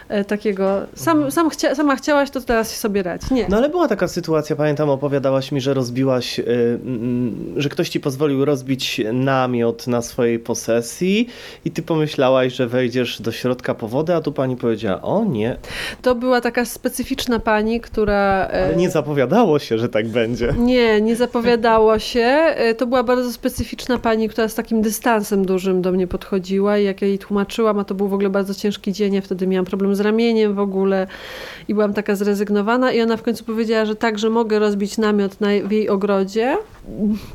[0.09, 3.31] E, Takiego, sam, sam chcia, sama chciałaś, to teraz sobie radź.
[3.31, 3.47] Nie.
[3.49, 8.45] No ale była taka sytuacja, pamiętam, opowiadałaś mi, że rozbiłaś, mm, że ktoś ci pozwolił
[8.45, 11.27] rozbić namiot na swojej posesji
[11.65, 15.57] i ty pomyślałaś, że wejdziesz do środka po wodę, a tu pani powiedziała, o nie,
[16.01, 18.47] To była taka specyficzna pani, która...
[18.51, 20.53] e, ale nie zapowiadało się, że tak będzie.
[20.57, 22.19] Nie, nie zapowiadało się.
[22.19, 26.83] E, To była bardzo specyficzna pani, która z takim dystansem dużym do mnie podchodziła i
[26.85, 29.65] jak ja jej tłumaczyłam, a to był w ogóle bardzo ciężki dzień, ja wtedy miałam
[29.65, 31.07] problem z ramieniem w ogóle
[31.67, 35.41] i byłam taka zrezygnowana i ona w końcu powiedziała, że tak, że mogę rozbić namiot
[35.41, 36.57] na, w jej ogrodzie.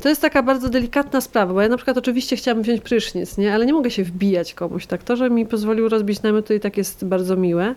[0.01, 3.53] To jest taka bardzo delikatna sprawa, bo ja na przykład oczywiście chciałam wziąć prysznic, nie?
[3.53, 4.85] ale nie mogę się wbijać komuś.
[4.85, 7.75] Tak, to, że mi pozwolił rozbić namiot, to i tak jest bardzo miłe.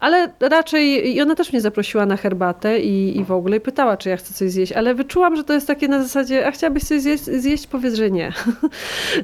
[0.00, 3.96] Ale raczej, i ona też mnie zaprosiła na herbatę i, i w ogóle i pytała,
[3.96, 6.84] czy ja chcę coś zjeść, ale wyczułam, że to jest takie na zasadzie, a chciałabyś
[6.84, 8.32] coś zjeść, zjeść powiedz, że nie.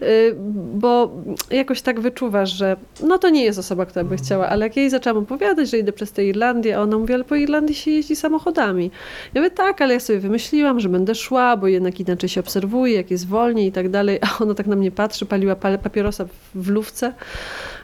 [0.02, 0.36] Y,
[0.74, 1.10] Bo
[1.50, 4.90] jakoś tak wyczuwasz, że no to nie jest osoba, która by chciała, ale jak jej
[4.90, 8.16] zaczęłam opowiadać, że idę przez tę Irlandię, a ona mówi, ale po Irlandii się jeździ
[8.16, 8.90] samochodami.
[9.34, 12.94] Ja mówię, tak, ale ja sobie wymyśliłam, że będę szła, bo jednak inaczej się obserwuje,
[12.94, 16.68] jak jest wolniej i tak dalej, a ona tak na mnie patrzy, paliła papierosa w
[16.68, 17.12] lówce,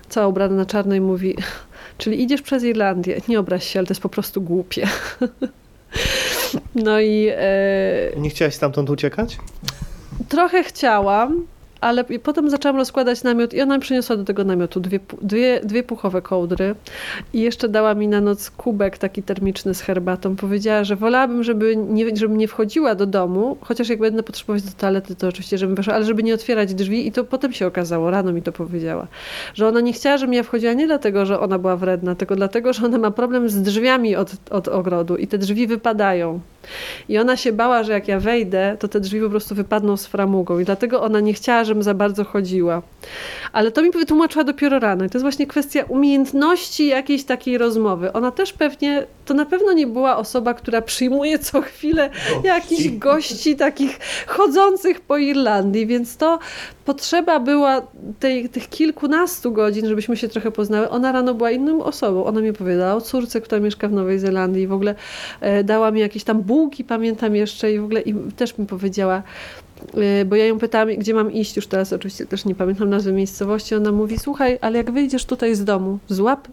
[0.08, 1.36] cała ubrana na czarno i mówi,
[1.98, 4.86] czyli idziesz przez Irlandię, nie obraź się, ale to jest po prostu głupie.
[6.74, 9.38] No i e, Nie chciałaś stamtąd uciekać?
[10.28, 11.46] trochę chciałam,
[11.80, 15.82] ale potem zaczęłam rozkładać namiot i ona mi przyniosła do tego namiotu dwie, dwie, dwie
[15.82, 16.74] puchowe kołdry
[17.32, 20.36] i jeszcze dała mi na noc kubek taki termiczny z herbatą.
[20.36, 24.70] Powiedziała, że wolałabym, żeby nie, żebym nie wchodziła do domu, chociaż jak będę potrzebować do
[24.70, 28.10] toalety, to oczywiście, żebym weszła, ale żeby nie otwierać drzwi i to potem się okazało,
[28.10, 29.06] rano mi to powiedziała,
[29.54, 32.72] że ona nie chciała, żebym ja wchodziła nie dlatego, że ona była wredna, tylko dlatego,
[32.72, 36.40] że ona ma problem z drzwiami od, od ogrodu i te drzwi wypadają.
[37.08, 40.06] I ona się bała, że jak ja wejdę, to te drzwi po prostu wypadną z
[40.06, 40.58] framugą.
[40.58, 42.82] I dlatego ona nie chciała, żebym za bardzo chodziła.
[43.52, 45.04] Ale to mi wytłumaczyła dopiero rano.
[45.04, 48.12] I to jest właśnie kwestia umiejętności jakiejś takiej rozmowy.
[48.12, 52.10] Ona też pewnie, to na pewno nie była osoba, która przyjmuje co chwilę
[52.44, 56.38] jakichś gości takich chodzących po Irlandii, więc to
[56.84, 57.82] potrzeba była
[58.20, 60.88] tej, tych kilkunastu godzin, żebyśmy się trochę poznały.
[60.90, 62.24] Ona rano była inną osobą.
[62.24, 64.94] Ona mi opowiadała o córce, która mieszka w Nowej Zelandii i w ogóle
[65.40, 69.22] e, dała mi jakieś tam bułki, pamiętam jeszcze i w ogóle i też mi powiedziała,
[69.94, 73.12] e, bo ja ją pytałam, gdzie mam iść, już teraz oczywiście też nie pamiętam nazwy
[73.12, 76.48] miejscowości, ona mówi, słuchaj, ale jak wyjdziesz tutaj z domu, złap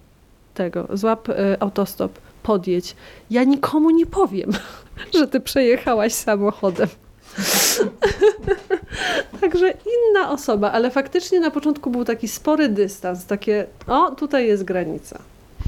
[0.53, 2.95] tego, złap e, autostop, podjedź.
[3.29, 4.51] Ja nikomu nie powiem,
[5.19, 6.87] że ty przejechałaś samochodem.
[9.41, 14.63] Także inna osoba, ale faktycznie na początku był taki spory dystans, takie, o, tutaj jest
[14.63, 15.19] granica.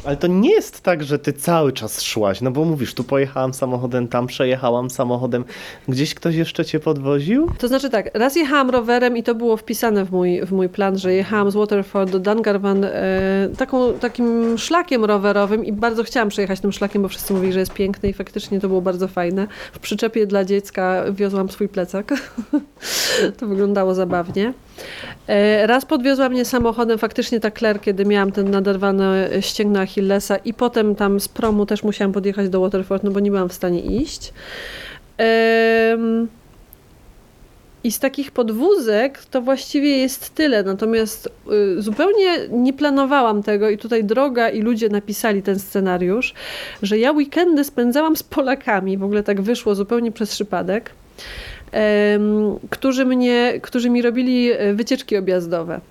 [0.03, 3.53] Ale to nie jest tak, że ty cały czas szłaś, no bo mówisz, tu pojechałam
[3.53, 5.45] samochodem, tam przejechałam samochodem.
[5.87, 7.51] Gdzieś ktoś jeszcze cię podwoził?
[7.57, 10.97] To znaczy tak, raz jechałam rowerem i to było wpisane w mój, w mój plan,
[10.97, 16.59] że jechałam z Waterford do Dungarvan e, taką, takim szlakiem rowerowym i bardzo chciałam przejechać
[16.59, 19.47] tym szlakiem, bo wszyscy mówili, że jest piękny i faktycznie to było bardzo fajne.
[19.71, 22.13] W przyczepie dla dziecka wiozłam swój plecak.
[23.37, 24.53] To wyglądało zabawnie.
[25.27, 30.53] E, raz podwiozła mnie samochodem faktycznie ta Claire, kiedy miałam ten naderwane ścięgno Achillesa i
[30.53, 33.81] potem tam z promu też musiałam podjechać do Waterford, no bo nie byłam w stanie
[33.81, 34.33] iść.
[37.83, 40.63] I z takich podwózek to właściwie jest tyle.
[40.63, 41.29] Natomiast
[41.77, 46.33] y, zupełnie nie planowałam tego i tutaj droga i ludzie napisali ten scenariusz,
[46.81, 48.97] że ja weekendy spędzałam z Polakami.
[48.97, 50.91] W ogóle tak wyszło zupełnie przez przypadek.
[52.69, 55.81] Którzy, mnie, którzy mi robili e, wycieczki objazdowe.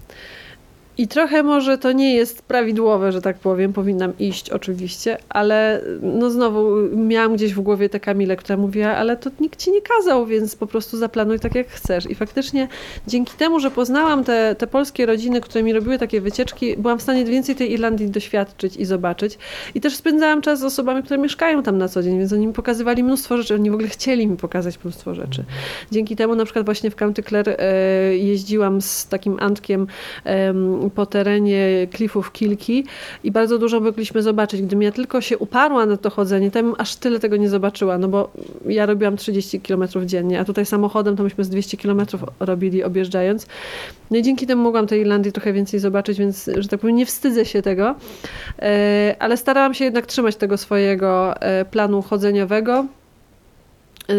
[0.99, 6.31] I trochę może to nie jest prawidłowe, że tak powiem, powinnam iść oczywiście, ale no
[6.31, 10.27] znowu miałam gdzieś w głowie tę Kamilę, która mówiła, ale to nikt ci nie kazał,
[10.27, 12.11] więc po prostu zaplanuj tak jak chcesz.
[12.11, 12.69] I faktycznie
[13.07, 17.03] dzięki temu, że poznałam te, te polskie rodziny, które mi robiły takie wycieczki, byłam w
[17.03, 19.39] stanie więcej tej Irlandii doświadczyć i zobaczyć.
[19.75, 22.53] I też spędzałam czas z osobami, które mieszkają tam na co dzień, więc oni mi
[22.53, 25.45] pokazywali mnóstwo rzeczy, oni w ogóle chcieli mi pokazać mnóstwo rzeczy.
[25.93, 29.87] Dzięki temu na przykład właśnie w County Clare e, jeździłam z takim Antkiem
[30.25, 32.85] em, po terenie klifów Kilki
[33.25, 34.62] i bardzo dużo mogliśmy zobaczyć.
[34.62, 37.99] Gdybym ja tylko się uparła na to chodzenie, to bym aż tyle tego nie zobaczyła,
[37.99, 38.31] no bo
[38.66, 42.07] ja robiłam 30 km dziennie, a tutaj samochodem to myśmy z 200 km
[42.40, 43.46] robili objeżdżając.
[44.11, 47.07] No i dzięki temu mogłam tej Irlandii trochę więcej zobaczyć, więc, że tak powiem, nie
[47.07, 47.94] wstydzę się tego,
[48.62, 52.87] E, ale starałam się jednak trzymać tego swojego e, planu chodzeniowego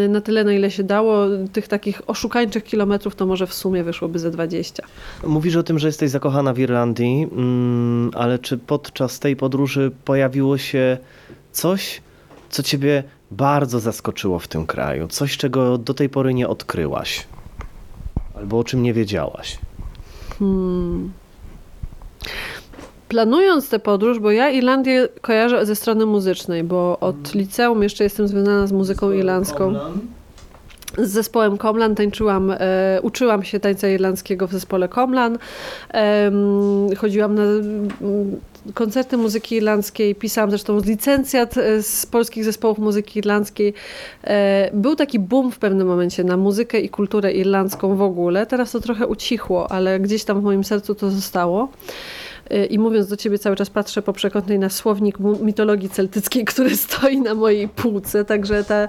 [0.08, 1.26] na tyle, na ile się dało.
[1.52, 4.82] Tych takich oszukańczych kilometrów to może w sumie wyszłoby ze 20.
[5.26, 10.58] Mówisz o tym, że jesteś zakochana w Irlandii, mm, ale czy podczas tej podróży pojawiło
[10.58, 10.98] się
[11.52, 12.02] coś,
[12.50, 15.08] co ciebie bardzo zaskoczyło w tym kraju?
[15.08, 17.26] Coś, czego do tej pory nie odkryłaś?
[18.34, 19.58] Albo o czym nie wiedziałaś?
[20.38, 21.12] Hmm.
[23.08, 28.28] Planując tę podróż, bo ja Irlandię kojarzę ze strony muzycznej, bo od liceum jeszcze jestem
[28.28, 29.74] związana z muzyką irlandzką.
[30.98, 35.38] Z zespołem Komlan tańczyłam, e, uczyłam się tańca irlandzkiego w zespole Komlan.
[35.88, 37.88] Em, chodziłam na mm,
[38.74, 43.74] koncerty muzyki irlandzkiej, pisałam zresztą licencjat e, z polskich zespołów muzyki irlandzkiej.
[44.24, 48.46] E, był taki boom w pewnym momencie na muzykę i kulturę irlandzką w ogóle.
[48.46, 51.68] Teraz to trochę ucichło, ale gdzieś tam w moim sercu to zostało.
[52.70, 57.20] I mówiąc do ciebie, cały czas patrzę po przekątnej na słownik mitologii celtyckiej, który stoi
[57.20, 58.24] na mojej półce.
[58.24, 58.88] Także ta,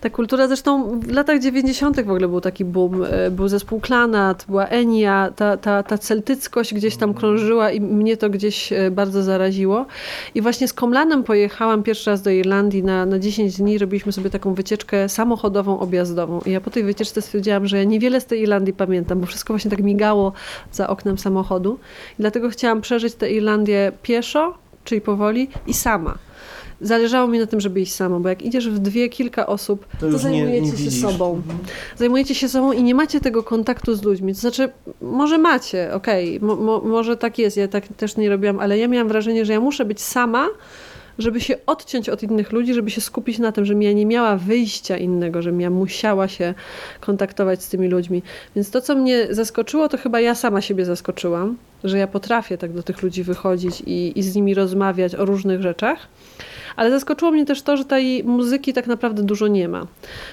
[0.00, 1.96] ta kultura, zresztą w latach 90.
[1.96, 3.04] w ogóle był taki boom.
[3.04, 8.16] E, Był zespół Klanat, była Enia, ta, ta, ta celtyckość gdzieś tam krążyła i mnie
[8.16, 9.86] to gdzieś e, bardzo zaraziło.
[10.34, 13.78] I właśnie z Komlanem pojechałam pierwszy raz do Irlandii na, na 10 dni.
[13.78, 16.40] Robiliśmy sobie taką wycieczkę samochodową, objazdową.
[16.46, 19.52] I ja po tej wycieczce stwierdziłam, że ja niewiele z tej Irlandii pamiętam, bo wszystko
[19.52, 20.32] właśnie tak migało
[20.72, 21.78] za oknem samochodu.
[22.18, 24.54] I dlatego chciałam przeżyć tę Irlandię pieszo,
[24.84, 26.18] czyli powoli i sama.
[26.80, 30.06] Zależało mi na tym, żeby iść sama, bo jak idziesz w dwie, kilka osób, to,
[30.10, 31.02] nie- zajmujecie nie się widzisz.
[31.02, 31.42] sobą.
[31.96, 34.34] Zajmujecie się sobą i nie macie tego kontaktu z ludźmi.
[34.34, 34.68] To znaczy,
[35.02, 38.88] może macie, okej, mo, mo, może tak jest, ja tak też nie robiłam, ale ja
[38.88, 40.46] miałam wrażenie, że ja muszę być sama,
[41.18, 44.36] żeby się odciąć od innych ludzi, żeby się skupić na tym, żebym ja nie miała
[44.36, 46.54] wyjścia innego, żebym ja musiała się
[47.00, 48.22] kontaktować z tymi ludźmi.
[48.56, 52.72] Więc to, co mnie zaskoczyło, to chyba ja sama siebie zaskoczyłam, że ja potrafię tak
[52.72, 56.08] do tych ludzi wychodzić i, i z nimi rozmawiać o różnych rzeczach.
[56.76, 59.86] Ale zaskoczyło mnie też to, że tej muzyki tak naprawdę dużo nie ma.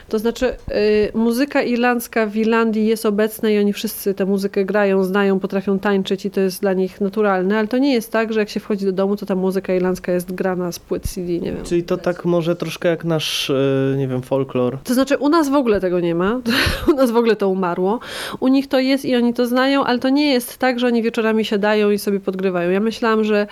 [0.09, 5.03] To znaczy, y, muzyka irlandzka w Irlandii jest obecna i oni wszyscy tę muzykę grają,
[5.03, 8.39] znają, potrafią tańczyć i to jest dla nich naturalne, ale to nie jest tak, że
[8.39, 11.51] jak się wchodzi do domu, to ta muzyka irlandzka jest grana z płyt CD, nie
[11.51, 11.63] wiem.
[11.63, 14.77] Czyli to tak może troszkę jak nasz, e, nie wiem, folklor.
[14.83, 16.41] To znaczy, u nas w ogóle tego nie ma.
[16.91, 17.99] U nas w ogóle to umarło.
[18.39, 21.03] U nich to jest i oni to znają, ale to nie jest tak, że oni
[21.03, 22.69] wieczorami siadają i sobie podgrywają.
[22.69, 23.47] Ja myślałam, że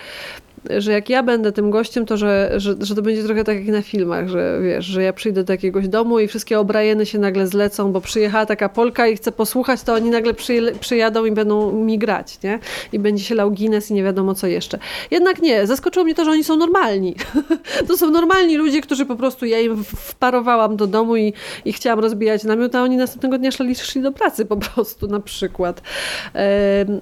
[0.78, 3.66] że jak ja będę tym gościem, to że, że, że to będzie trochę tak jak
[3.66, 7.46] na filmach, że wiesz, że ja przyjdę do jakiegoś domu i wszystkie obrajeny się nagle
[7.46, 11.72] zlecą, bo przyjechała taka Polka i chce posłuchać, to oni nagle przyje, przyjadą i będą
[11.72, 12.58] mi grać, nie?
[12.92, 14.78] I będzie się lał Guinness i nie wiadomo co jeszcze.
[15.10, 17.14] Jednak nie, zaskoczyło mnie to, że oni są normalni.
[17.88, 21.32] to są normalni ludzie, którzy po prostu, ja im wparowałam do domu i,
[21.64, 25.20] i chciałam rozbijać namiot, a oni następnego dnia szli, szli do pracy po prostu na
[25.20, 25.82] przykład.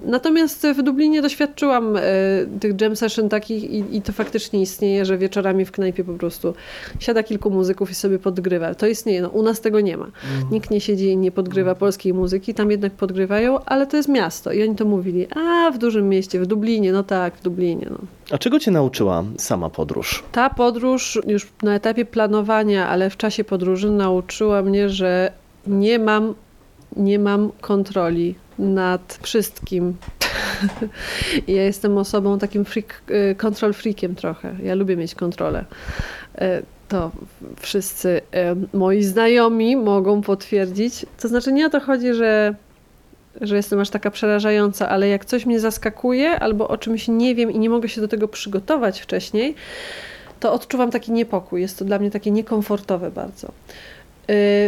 [0.05, 2.01] Natomiast w Dublinie doświadczyłam e,
[2.59, 6.53] tych jam session takich i, i to faktycznie istnieje, że wieczorami w knajpie po prostu
[6.99, 8.75] siada kilku muzyków i sobie podgrywa.
[8.75, 10.07] To istnieje, no, u nas tego nie ma.
[10.51, 14.51] Nikt nie siedzi i nie podgrywa polskiej muzyki, tam jednak podgrywają, ale to jest miasto
[14.51, 17.97] i oni to mówili, a w dużym mieście, w Dublinie, no tak, w Dublinie, no.
[18.31, 20.23] A czego cię nauczyła sama podróż?
[20.31, 25.31] Ta podróż już na etapie planowania, ale w czasie podróży nauczyła mnie, że
[25.67, 26.33] nie mam,
[26.95, 29.97] nie mam kontroli nad wszystkim.
[31.47, 34.55] ja jestem osobą takim freak, y, control freakiem trochę.
[34.63, 35.65] Ja lubię mieć kontrolę.
[36.35, 36.41] Y,
[36.87, 37.11] to
[37.59, 41.05] wszyscy e, moi znajomi mogą potwierdzić.
[41.21, 42.55] To znaczy nie o to chodzi, że,
[43.41, 47.51] że jestem aż taka przerażająca, ale jak coś mnie zaskakuje albo o czymś nie wiem
[47.51, 49.55] i nie mogę się do tego przygotować wcześniej,
[50.39, 51.61] to odczuwam taki niepokój.
[51.61, 53.51] Jest to dla mnie takie niekomfortowe bardzo.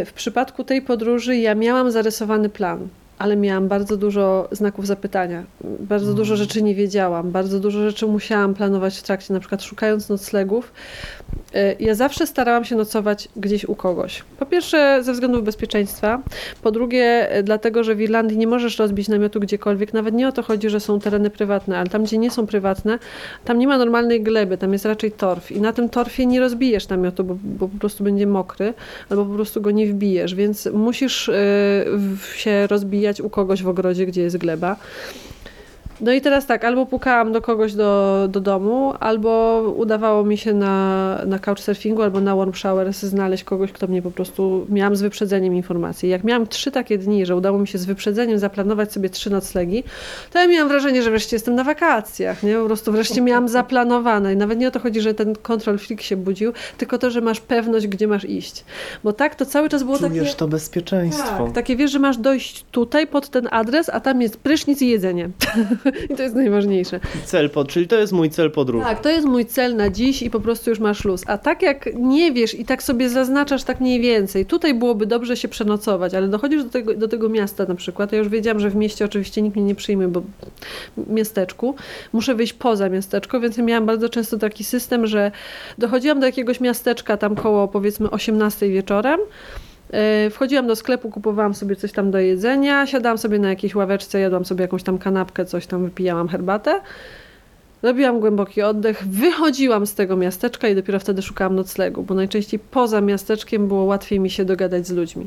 [0.06, 5.44] W przypadku tej podróży ja miałam zarysowany plan ale miałam bardzo dużo znaków zapytania.
[5.80, 10.08] Bardzo dużo rzeczy nie wiedziałam, bardzo dużo rzeczy musiałam planować w trakcie, na przykład szukając
[10.08, 10.72] noclegów.
[11.54, 14.22] E, ja zawsze starałam się nocować gdzieś u kogoś.
[14.38, 16.22] Po pierwsze, ze względów bezpieczeństwa.
[16.62, 19.94] Po drugie, e, dlatego, że w Irlandii nie możesz rozbić namiotu gdziekolwiek.
[19.94, 22.98] Nawet nie o to chodzi, że są tereny prywatne, ale tam, gdzie nie są prywatne,
[23.44, 25.52] tam nie ma normalnej gleby, tam jest raczej torf.
[25.52, 28.74] I na tym torfie nie rozbijesz namiotu, bo, bo po prostu będzie mokry,
[29.10, 30.34] albo po prostu go nie wbijesz.
[30.34, 34.76] Więc musisz yy, się rozbijać u kogoś w ogrodzie, gdzie jest gleba.
[36.00, 40.54] No i teraz tak, albo pukałam do kogoś do, do domu, albo udawało mi się
[40.54, 45.02] na, na couchsurfingu albo na warm showers znaleźć kogoś, kto mnie po prostu, miałam z
[45.02, 46.08] wyprzedzeniem informacji.
[46.08, 49.84] Jak miałam trzy takie dni, że udało mi się z wyprzedzeniem zaplanować sobie trzy noclegi,
[50.32, 52.54] to ja miałam wrażenie, że wreszcie jestem na wakacjach, nie?
[52.54, 56.00] Po prostu wreszcie miałam zaplanowane i nawet nie o to chodzi, że ten control freak
[56.00, 58.64] się budził, tylko to, że masz pewność, gdzie masz iść.
[59.04, 60.36] Bo tak to cały czas było Czujesz takie...
[60.36, 61.44] to bezpieczeństwo.
[61.44, 64.88] Tak, takie wiesz, że masz dojść tutaj pod ten adres, a tam jest prysznic i
[64.88, 65.30] jedzenie.
[66.10, 67.00] I to jest najważniejsze.
[67.24, 68.84] Cel pod, czyli to jest mój cel podróży.
[68.84, 71.22] Tak, to jest mój cel na dziś i po prostu już masz luz.
[71.26, 75.36] A tak jak nie wiesz i tak sobie zaznaczasz tak mniej więcej, tutaj byłoby dobrze
[75.36, 78.70] się przenocować, ale dochodzisz do tego, do tego miasta na przykład, ja już wiedziałam, że
[78.70, 80.22] w mieście oczywiście nikt mnie nie przyjmie, bo
[81.06, 81.74] miasteczku,
[82.12, 85.30] muszę wyjść poza miasteczko, więc ja miałam bardzo często taki system, że
[85.78, 89.20] dochodziłam do jakiegoś miasteczka tam koło powiedzmy 18 wieczorem,
[90.30, 94.44] wchodziłam do sklepu, kupowałam sobie coś tam do jedzenia, siadałam sobie na jakiejś ławeczce, jadłam
[94.44, 96.80] sobie jakąś tam kanapkę, coś tam wypijałam herbatę.
[97.82, 103.00] Robiłam głęboki oddech, wychodziłam z tego miasteczka i dopiero wtedy szukałam noclegu, bo najczęściej poza
[103.00, 105.26] miasteczkiem było łatwiej mi się dogadać z ludźmi.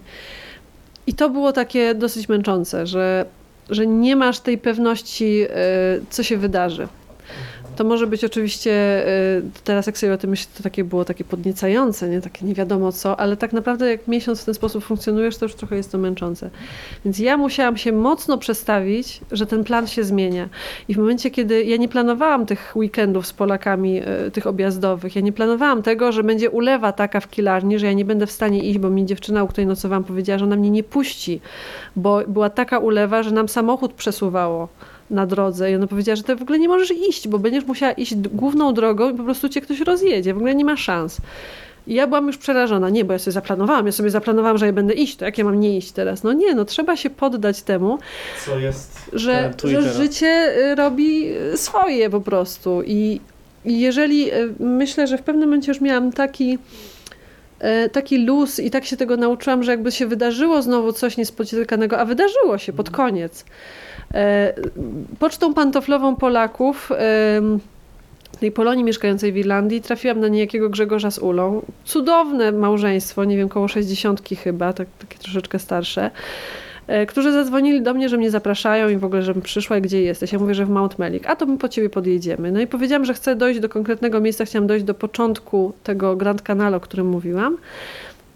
[1.07, 3.25] I to było takie dosyć męczące, że,
[3.69, 5.49] że nie masz tej pewności, e,
[6.09, 6.87] co się wydarzy.
[7.77, 9.03] To może być oczywiście,
[9.37, 12.21] y, teraz jak sobie o tym myślę, to takie było takie podniecające, nie?
[12.21, 15.55] takie nie wiadomo co, ale tak naprawdę jak miesiąc w ten sposób funkcjonujesz, to już
[15.55, 16.49] trochę jest to męczące.
[17.05, 20.49] Więc ja musiałam się mocno przestawić, że ten plan się zmienia.
[20.87, 25.21] I w momencie, kiedy ja nie planowałam tych weekendów z Polakami, y, tych objazdowych, ja
[25.21, 28.63] nie planowałam tego, że będzie ulewa taka w kilarni, że ja nie będę w stanie
[28.63, 31.41] iść, bo mi dziewczyna, u której nocowałam, powiedziała, że ona mnie nie puści,
[31.95, 34.67] bo była taka ulewa, że nam samochód przesuwało
[35.09, 37.91] na drodze i ona powiedziała, że ty w ogóle nie możesz iść, bo będziesz musiała
[37.91, 41.17] iść główną drogą i po prostu cię ktoś rozjedzie, w ogóle nie ma szans.
[41.87, 42.89] I ja byłam już przerażona.
[42.89, 45.43] Nie, bo ja sobie zaplanowałam, ja sobie zaplanowałam, że ja będę iść, to jak ja
[45.43, 46.23] mam nie iść teraz?
[46.23, 47.97] No nie, no trzeba się poddać temu,
[48.45, 52.83] Co jest że, że życie y, robi y, swoje po prostu.
[52.85, 53.21] I,
[53.65, 56.57] I jeżeli y, myślę, że w pewnym momencie już miałam taki
[57.91, 62.05] taki luz i tak się tego nauczyłam, że jakby się wydarzyło znowu coś niespotykanego, a
[62.05, 63.96] wydarzyło się pod koniec E,
[65.19, 66.91] pocztą pantoflową Polaków
[68.39, 71.61] tej Polonii mieszkającej w Irlandii trafiłam na niejakiego Grzegorza z Ulą.
[71.85, 76.11] Cudowne małżeństwo, nie wiem, koło 60 chyba, tak, takie troszeczkę starsze,
[76.87, 80.33] e, którzy zadzwonili do mnie, że mnie zapraszają i w ogóle, żebym przyszła gdzie jesteś.
[80.33, 82.51] Ja mówię, że w Mount Melik, a to my po ciebie podjedziemy.
[82.51, 86.41] No i powiedziałam, że chcę dojść do konkretnego miejsca, chciałam dojść do początku tego Grand
[86.41, 87.57] Canal, o którym mówiłam.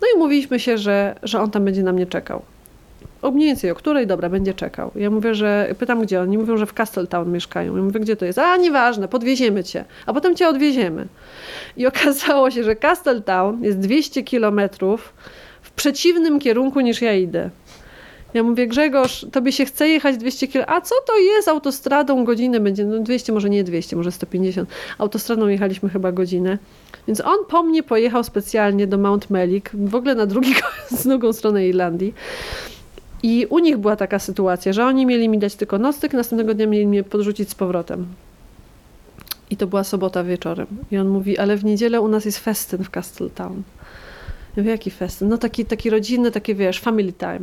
[0.02, 2.42] No i mówiliśmy się, że, że on tam będzie na mnie czekał
[3.22, 4.92] o mniej więcej o której, dobra, będzie czekał.
[4.96, 7.76] Ja mówię, że pytam gdzie, oni mówią, że w Castletown mieszkają.
[7.76, 8.40] Ja mówię, gdzie to jest?
[8.40, 11.08] A, nieważne, podwieziemy cię, a potem cię odwieziemy.
[11.78, 15.14] I okazało się, że Castletown jest 200 kilometrów
[15.62, 17.50] w przeciwnym kierunku niż ja idę.
[18.34, 22.60] Ja mówię, Grzegorz, tobie się chce jechać 200 km, a co to jest autostradą godzinę
[22.60, 24.70] będzie, no 200, może nie 200, może 150.
[24.98, 26.58] Autostradą jechaliśmy chyba godzinę.
[27.08, 30.54] Więc on po mnie pojechał specjalnie do Mount Melik, w ogóle na drugi,
[30.98, 32.14] z drugą stronę Irlandii.
[33.24, 36.68] I u nich była taka sytuacja, że oni mieli mi dać tylko nocleg, następnego dnia
[36.68, 38.06] mieli mnie podrzucić z powrotem.
[39.50, 40.68] I to była sobota wieczorem.
[40.92, 43.64] I on mówi, ale w niedzielę u nas jest festyn w Castletown.
[44.56, 45.30] Ja mówię, jaki festyn?
[45.30, 47.40] No taki, taki rodzinny, takie wiesz, family time.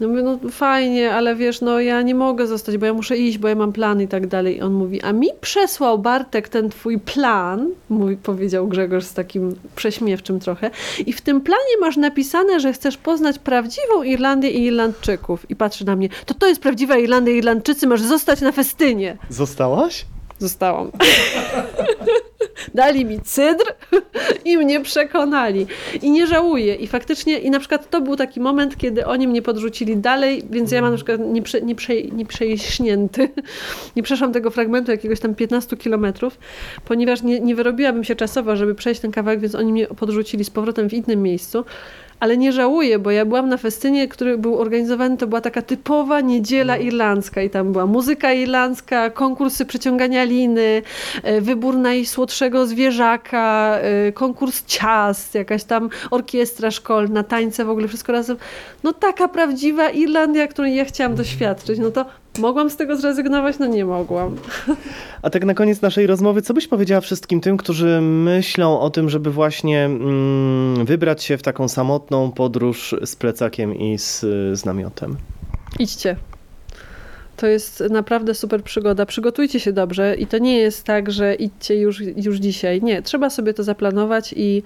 [0.00, 3.38] No mówię, no fajnie, ale wiesz, no ja nie mogę zostać, bo ja muszę iść,
[3.38, 4.56] bo ja mam plan i tak dalej.
[4.56, 9.54] I on mówi, a mi przesłał Bartek ten twój plan, mój, powiedział Grzegorz z takim
[9.76, 10.70] prześmiewczym trochę,
[11.06, 15.50] i w tym planie masz napisane, że chcesz poznać prawdziwą Irlandię i Irlandczyków.
[15.50, 19.16] I patrzy na mnie, to to jest prawdziwa Irlandia i Irlandczycy, masz zostać na festynie.
[19.30, 20.06] Zostałaś?
[20.38, 20.90] Zostałam.
[22.74, 23.64] dali mi cydr
[24.44, 25.66] i mnie przekonali.
[26.02, 26.74] I nie żałuję.
[26.74, 30.72] I faktycznie, i na przykład to był taki moment, kiedy oni mnie podrzucili dalej, więc
[30.72, 33.28] ja mam na przykład nie, prze, nie, prze, nie przejśnięty,
[33.96, 36.38] nie przeszłam tego fragmentu jakiegoś tam 15 kilometrów,
[36.84, 40.50] ponieważ nie, nie wyrobiłabym się czasowo, żeby przejść ten kawałek, więc oni mnie podrzucili z
[40.50, 41.64] powrotem w innym miejscu.
[42.20, 46.20] Ale nie żałuję, bo ja byłam na festynie, który był organizowany, to była taka typowa
[46.20, 50.82] niedziela irlandzka i tam była muzyka irlandzka, konkursy przeciągania liny,
[51.22, 58.12] e, wybór najsłodszego zwierzaka, e, konkurs ciast, jakaś tam orkiestra szkolna, tańce, w ogóle wszystko
[58.12, 58.36] razem.
[58.82, 61.78] No taka prawdziwa Irlandia, której ja chciałam doświadczyć.
[61.78, 62.04] No to
[62.38, 63.58] mogłam z tego zrezygnować?
[63.58, 64.36] No nie mogłam.
[65.22, 69.10] A tak na koniec naszej rozmowy, co byś powiedziała wszystkim tym, którzy myślą o tym,
[69.10, 74.20] żeby właśnie mm, wybrać się w taką samotną podróż z plecakiem i z,
[74.58, 75.16] z namiotem?
[75.78, 76.16] Idźcie.
[77.36, 79.06] To jest naprawdę super przygoda.
[79.06, 82.82] Przygotujcie się dobrze i to nie jest tak, że idźcie już, już dzisiaj.
[82.82, 84.62] Nie, trzeba sobie to zaplanować i,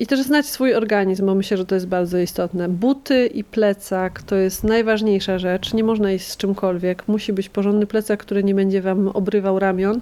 [0.00, 2.68] i też znać swój organizm, bo myślę, że to jest bardzo istotne.
[2.68, 5.74] Buty i plecak to jest najważniejsza rzecz.
[5.74, 7.08] Nie można iść z czymkolwiek.
[7.08, 10.00] Musi być porządny plecak, który nie będzie wam obrywał ramion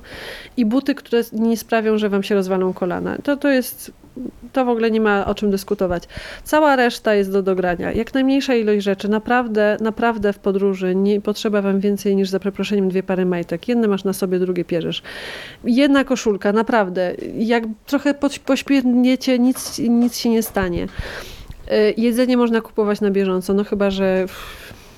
[0.56, 3.18] i buty, które nie sprawią, że wam się rozwalą kolana.
[3.22, 3.92] To, to jest
[4.52, 6.02] to w ogóle nie ma o czym dyskutować.
[6.44, 7.92] Cała reszta jest do dogrania.
[7.92, 9.08] Jak najmniejsza ilość rzeczy.
[9.08, 13.68] Naprawdę, naprawdę w podróży nie potrzeba wam więcej niż za przeproszeniem dwie pary majtek.
[13.68, 15.02] Jedne masz na sobie, drugie pierzesz.
[15.64, 17.14] Jedna koszulka, naprawdę.
[17.38, 20.84] Jak trochę poś- pośpiewniecie, nic, nic się nie stanie.
[21.72, 24.26] Y, Jedzenie można kupować na bieżąco, no chyba, że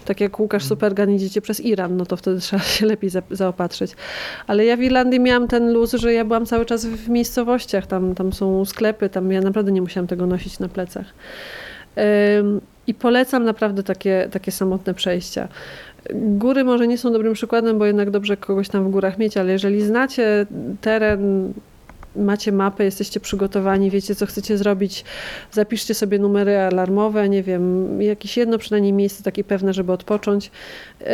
[0.06, 3.92] tak jak Łukasz Supergan idziecie przez Iran, no to wtedy trzeba się lepiej za, zaopatrzyć.
[4.46, 8.14] Ale ja w Irlandii miałam ten luz, że ja byłam cały czas w miejscowościach, tam,
[8.14, 11.06] tam są sklepy, tam ja naprawdę nie musiałam tego nosić na plecach.
[12.86, 15.48] I polecam naprawdę takie, takie samotne przejścia.
[16.14, 19.52] Góry może nie są dobrym przykładem, bo jednak dobrze kogoś tam w górach mieć, ale
[19.52, 20.46] jeżeli znacie
[20.80, 21.52] teren,
[22.18, 25.04] macie mapę, jesteście przygotowani, wiecie co chcecie zrobić,
[25.52, 30.50] zapiszcie sobie numery alarmowe, nie wiem, jakieś jedno przynajmniej miejsce takie pewne, żeby odpocząć.
[31.00, 31.06] Yy,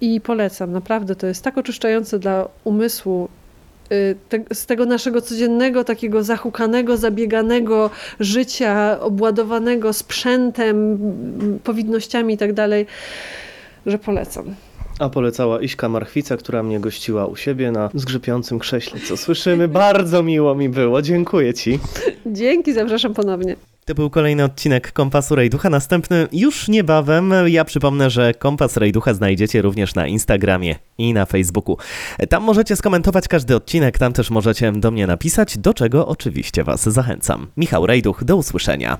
[0.00, 3.28] I polecam, naprawdę to jest tak oczyszczające dla umysłu.
[4.28, 10.98] te- Z tego naszego codziennego, takiego zahukanego, zabieganego życia, obładowanego sprzętem,
[11.64, 12.86] powinnościami i tak dalej,
[13.86, 14.54] że polecam.
[15.00, 19.68] A polecała Iśka Marchwica, która mnie gościła u siebie na zgrzypiącym krześle, co słyszymy.
[19.68, 21.02] Bardzo miło mi było.
[21.02, 21.78] Dziękuję ci.
[22.26, 23.56] Dzięki, zapraszam ponownie.
[23.84, 27.32] To był kolejny odcinek Kompasu Rejducha, następny już niebawem.
[27.46, 31.76] Ja przypomnę, że Kompas Rejducha znajdziecie również na Instagramie i na Facebooku.
[32.28, 36.82] Tam możecie skomentować każdy odcinek, tam też możecie do mnie napisać, do czego oczywiście Was
[36.82, 37.46] zachęcam.
[37.56, 38.98] Michał Rejduch, do usłyszenia.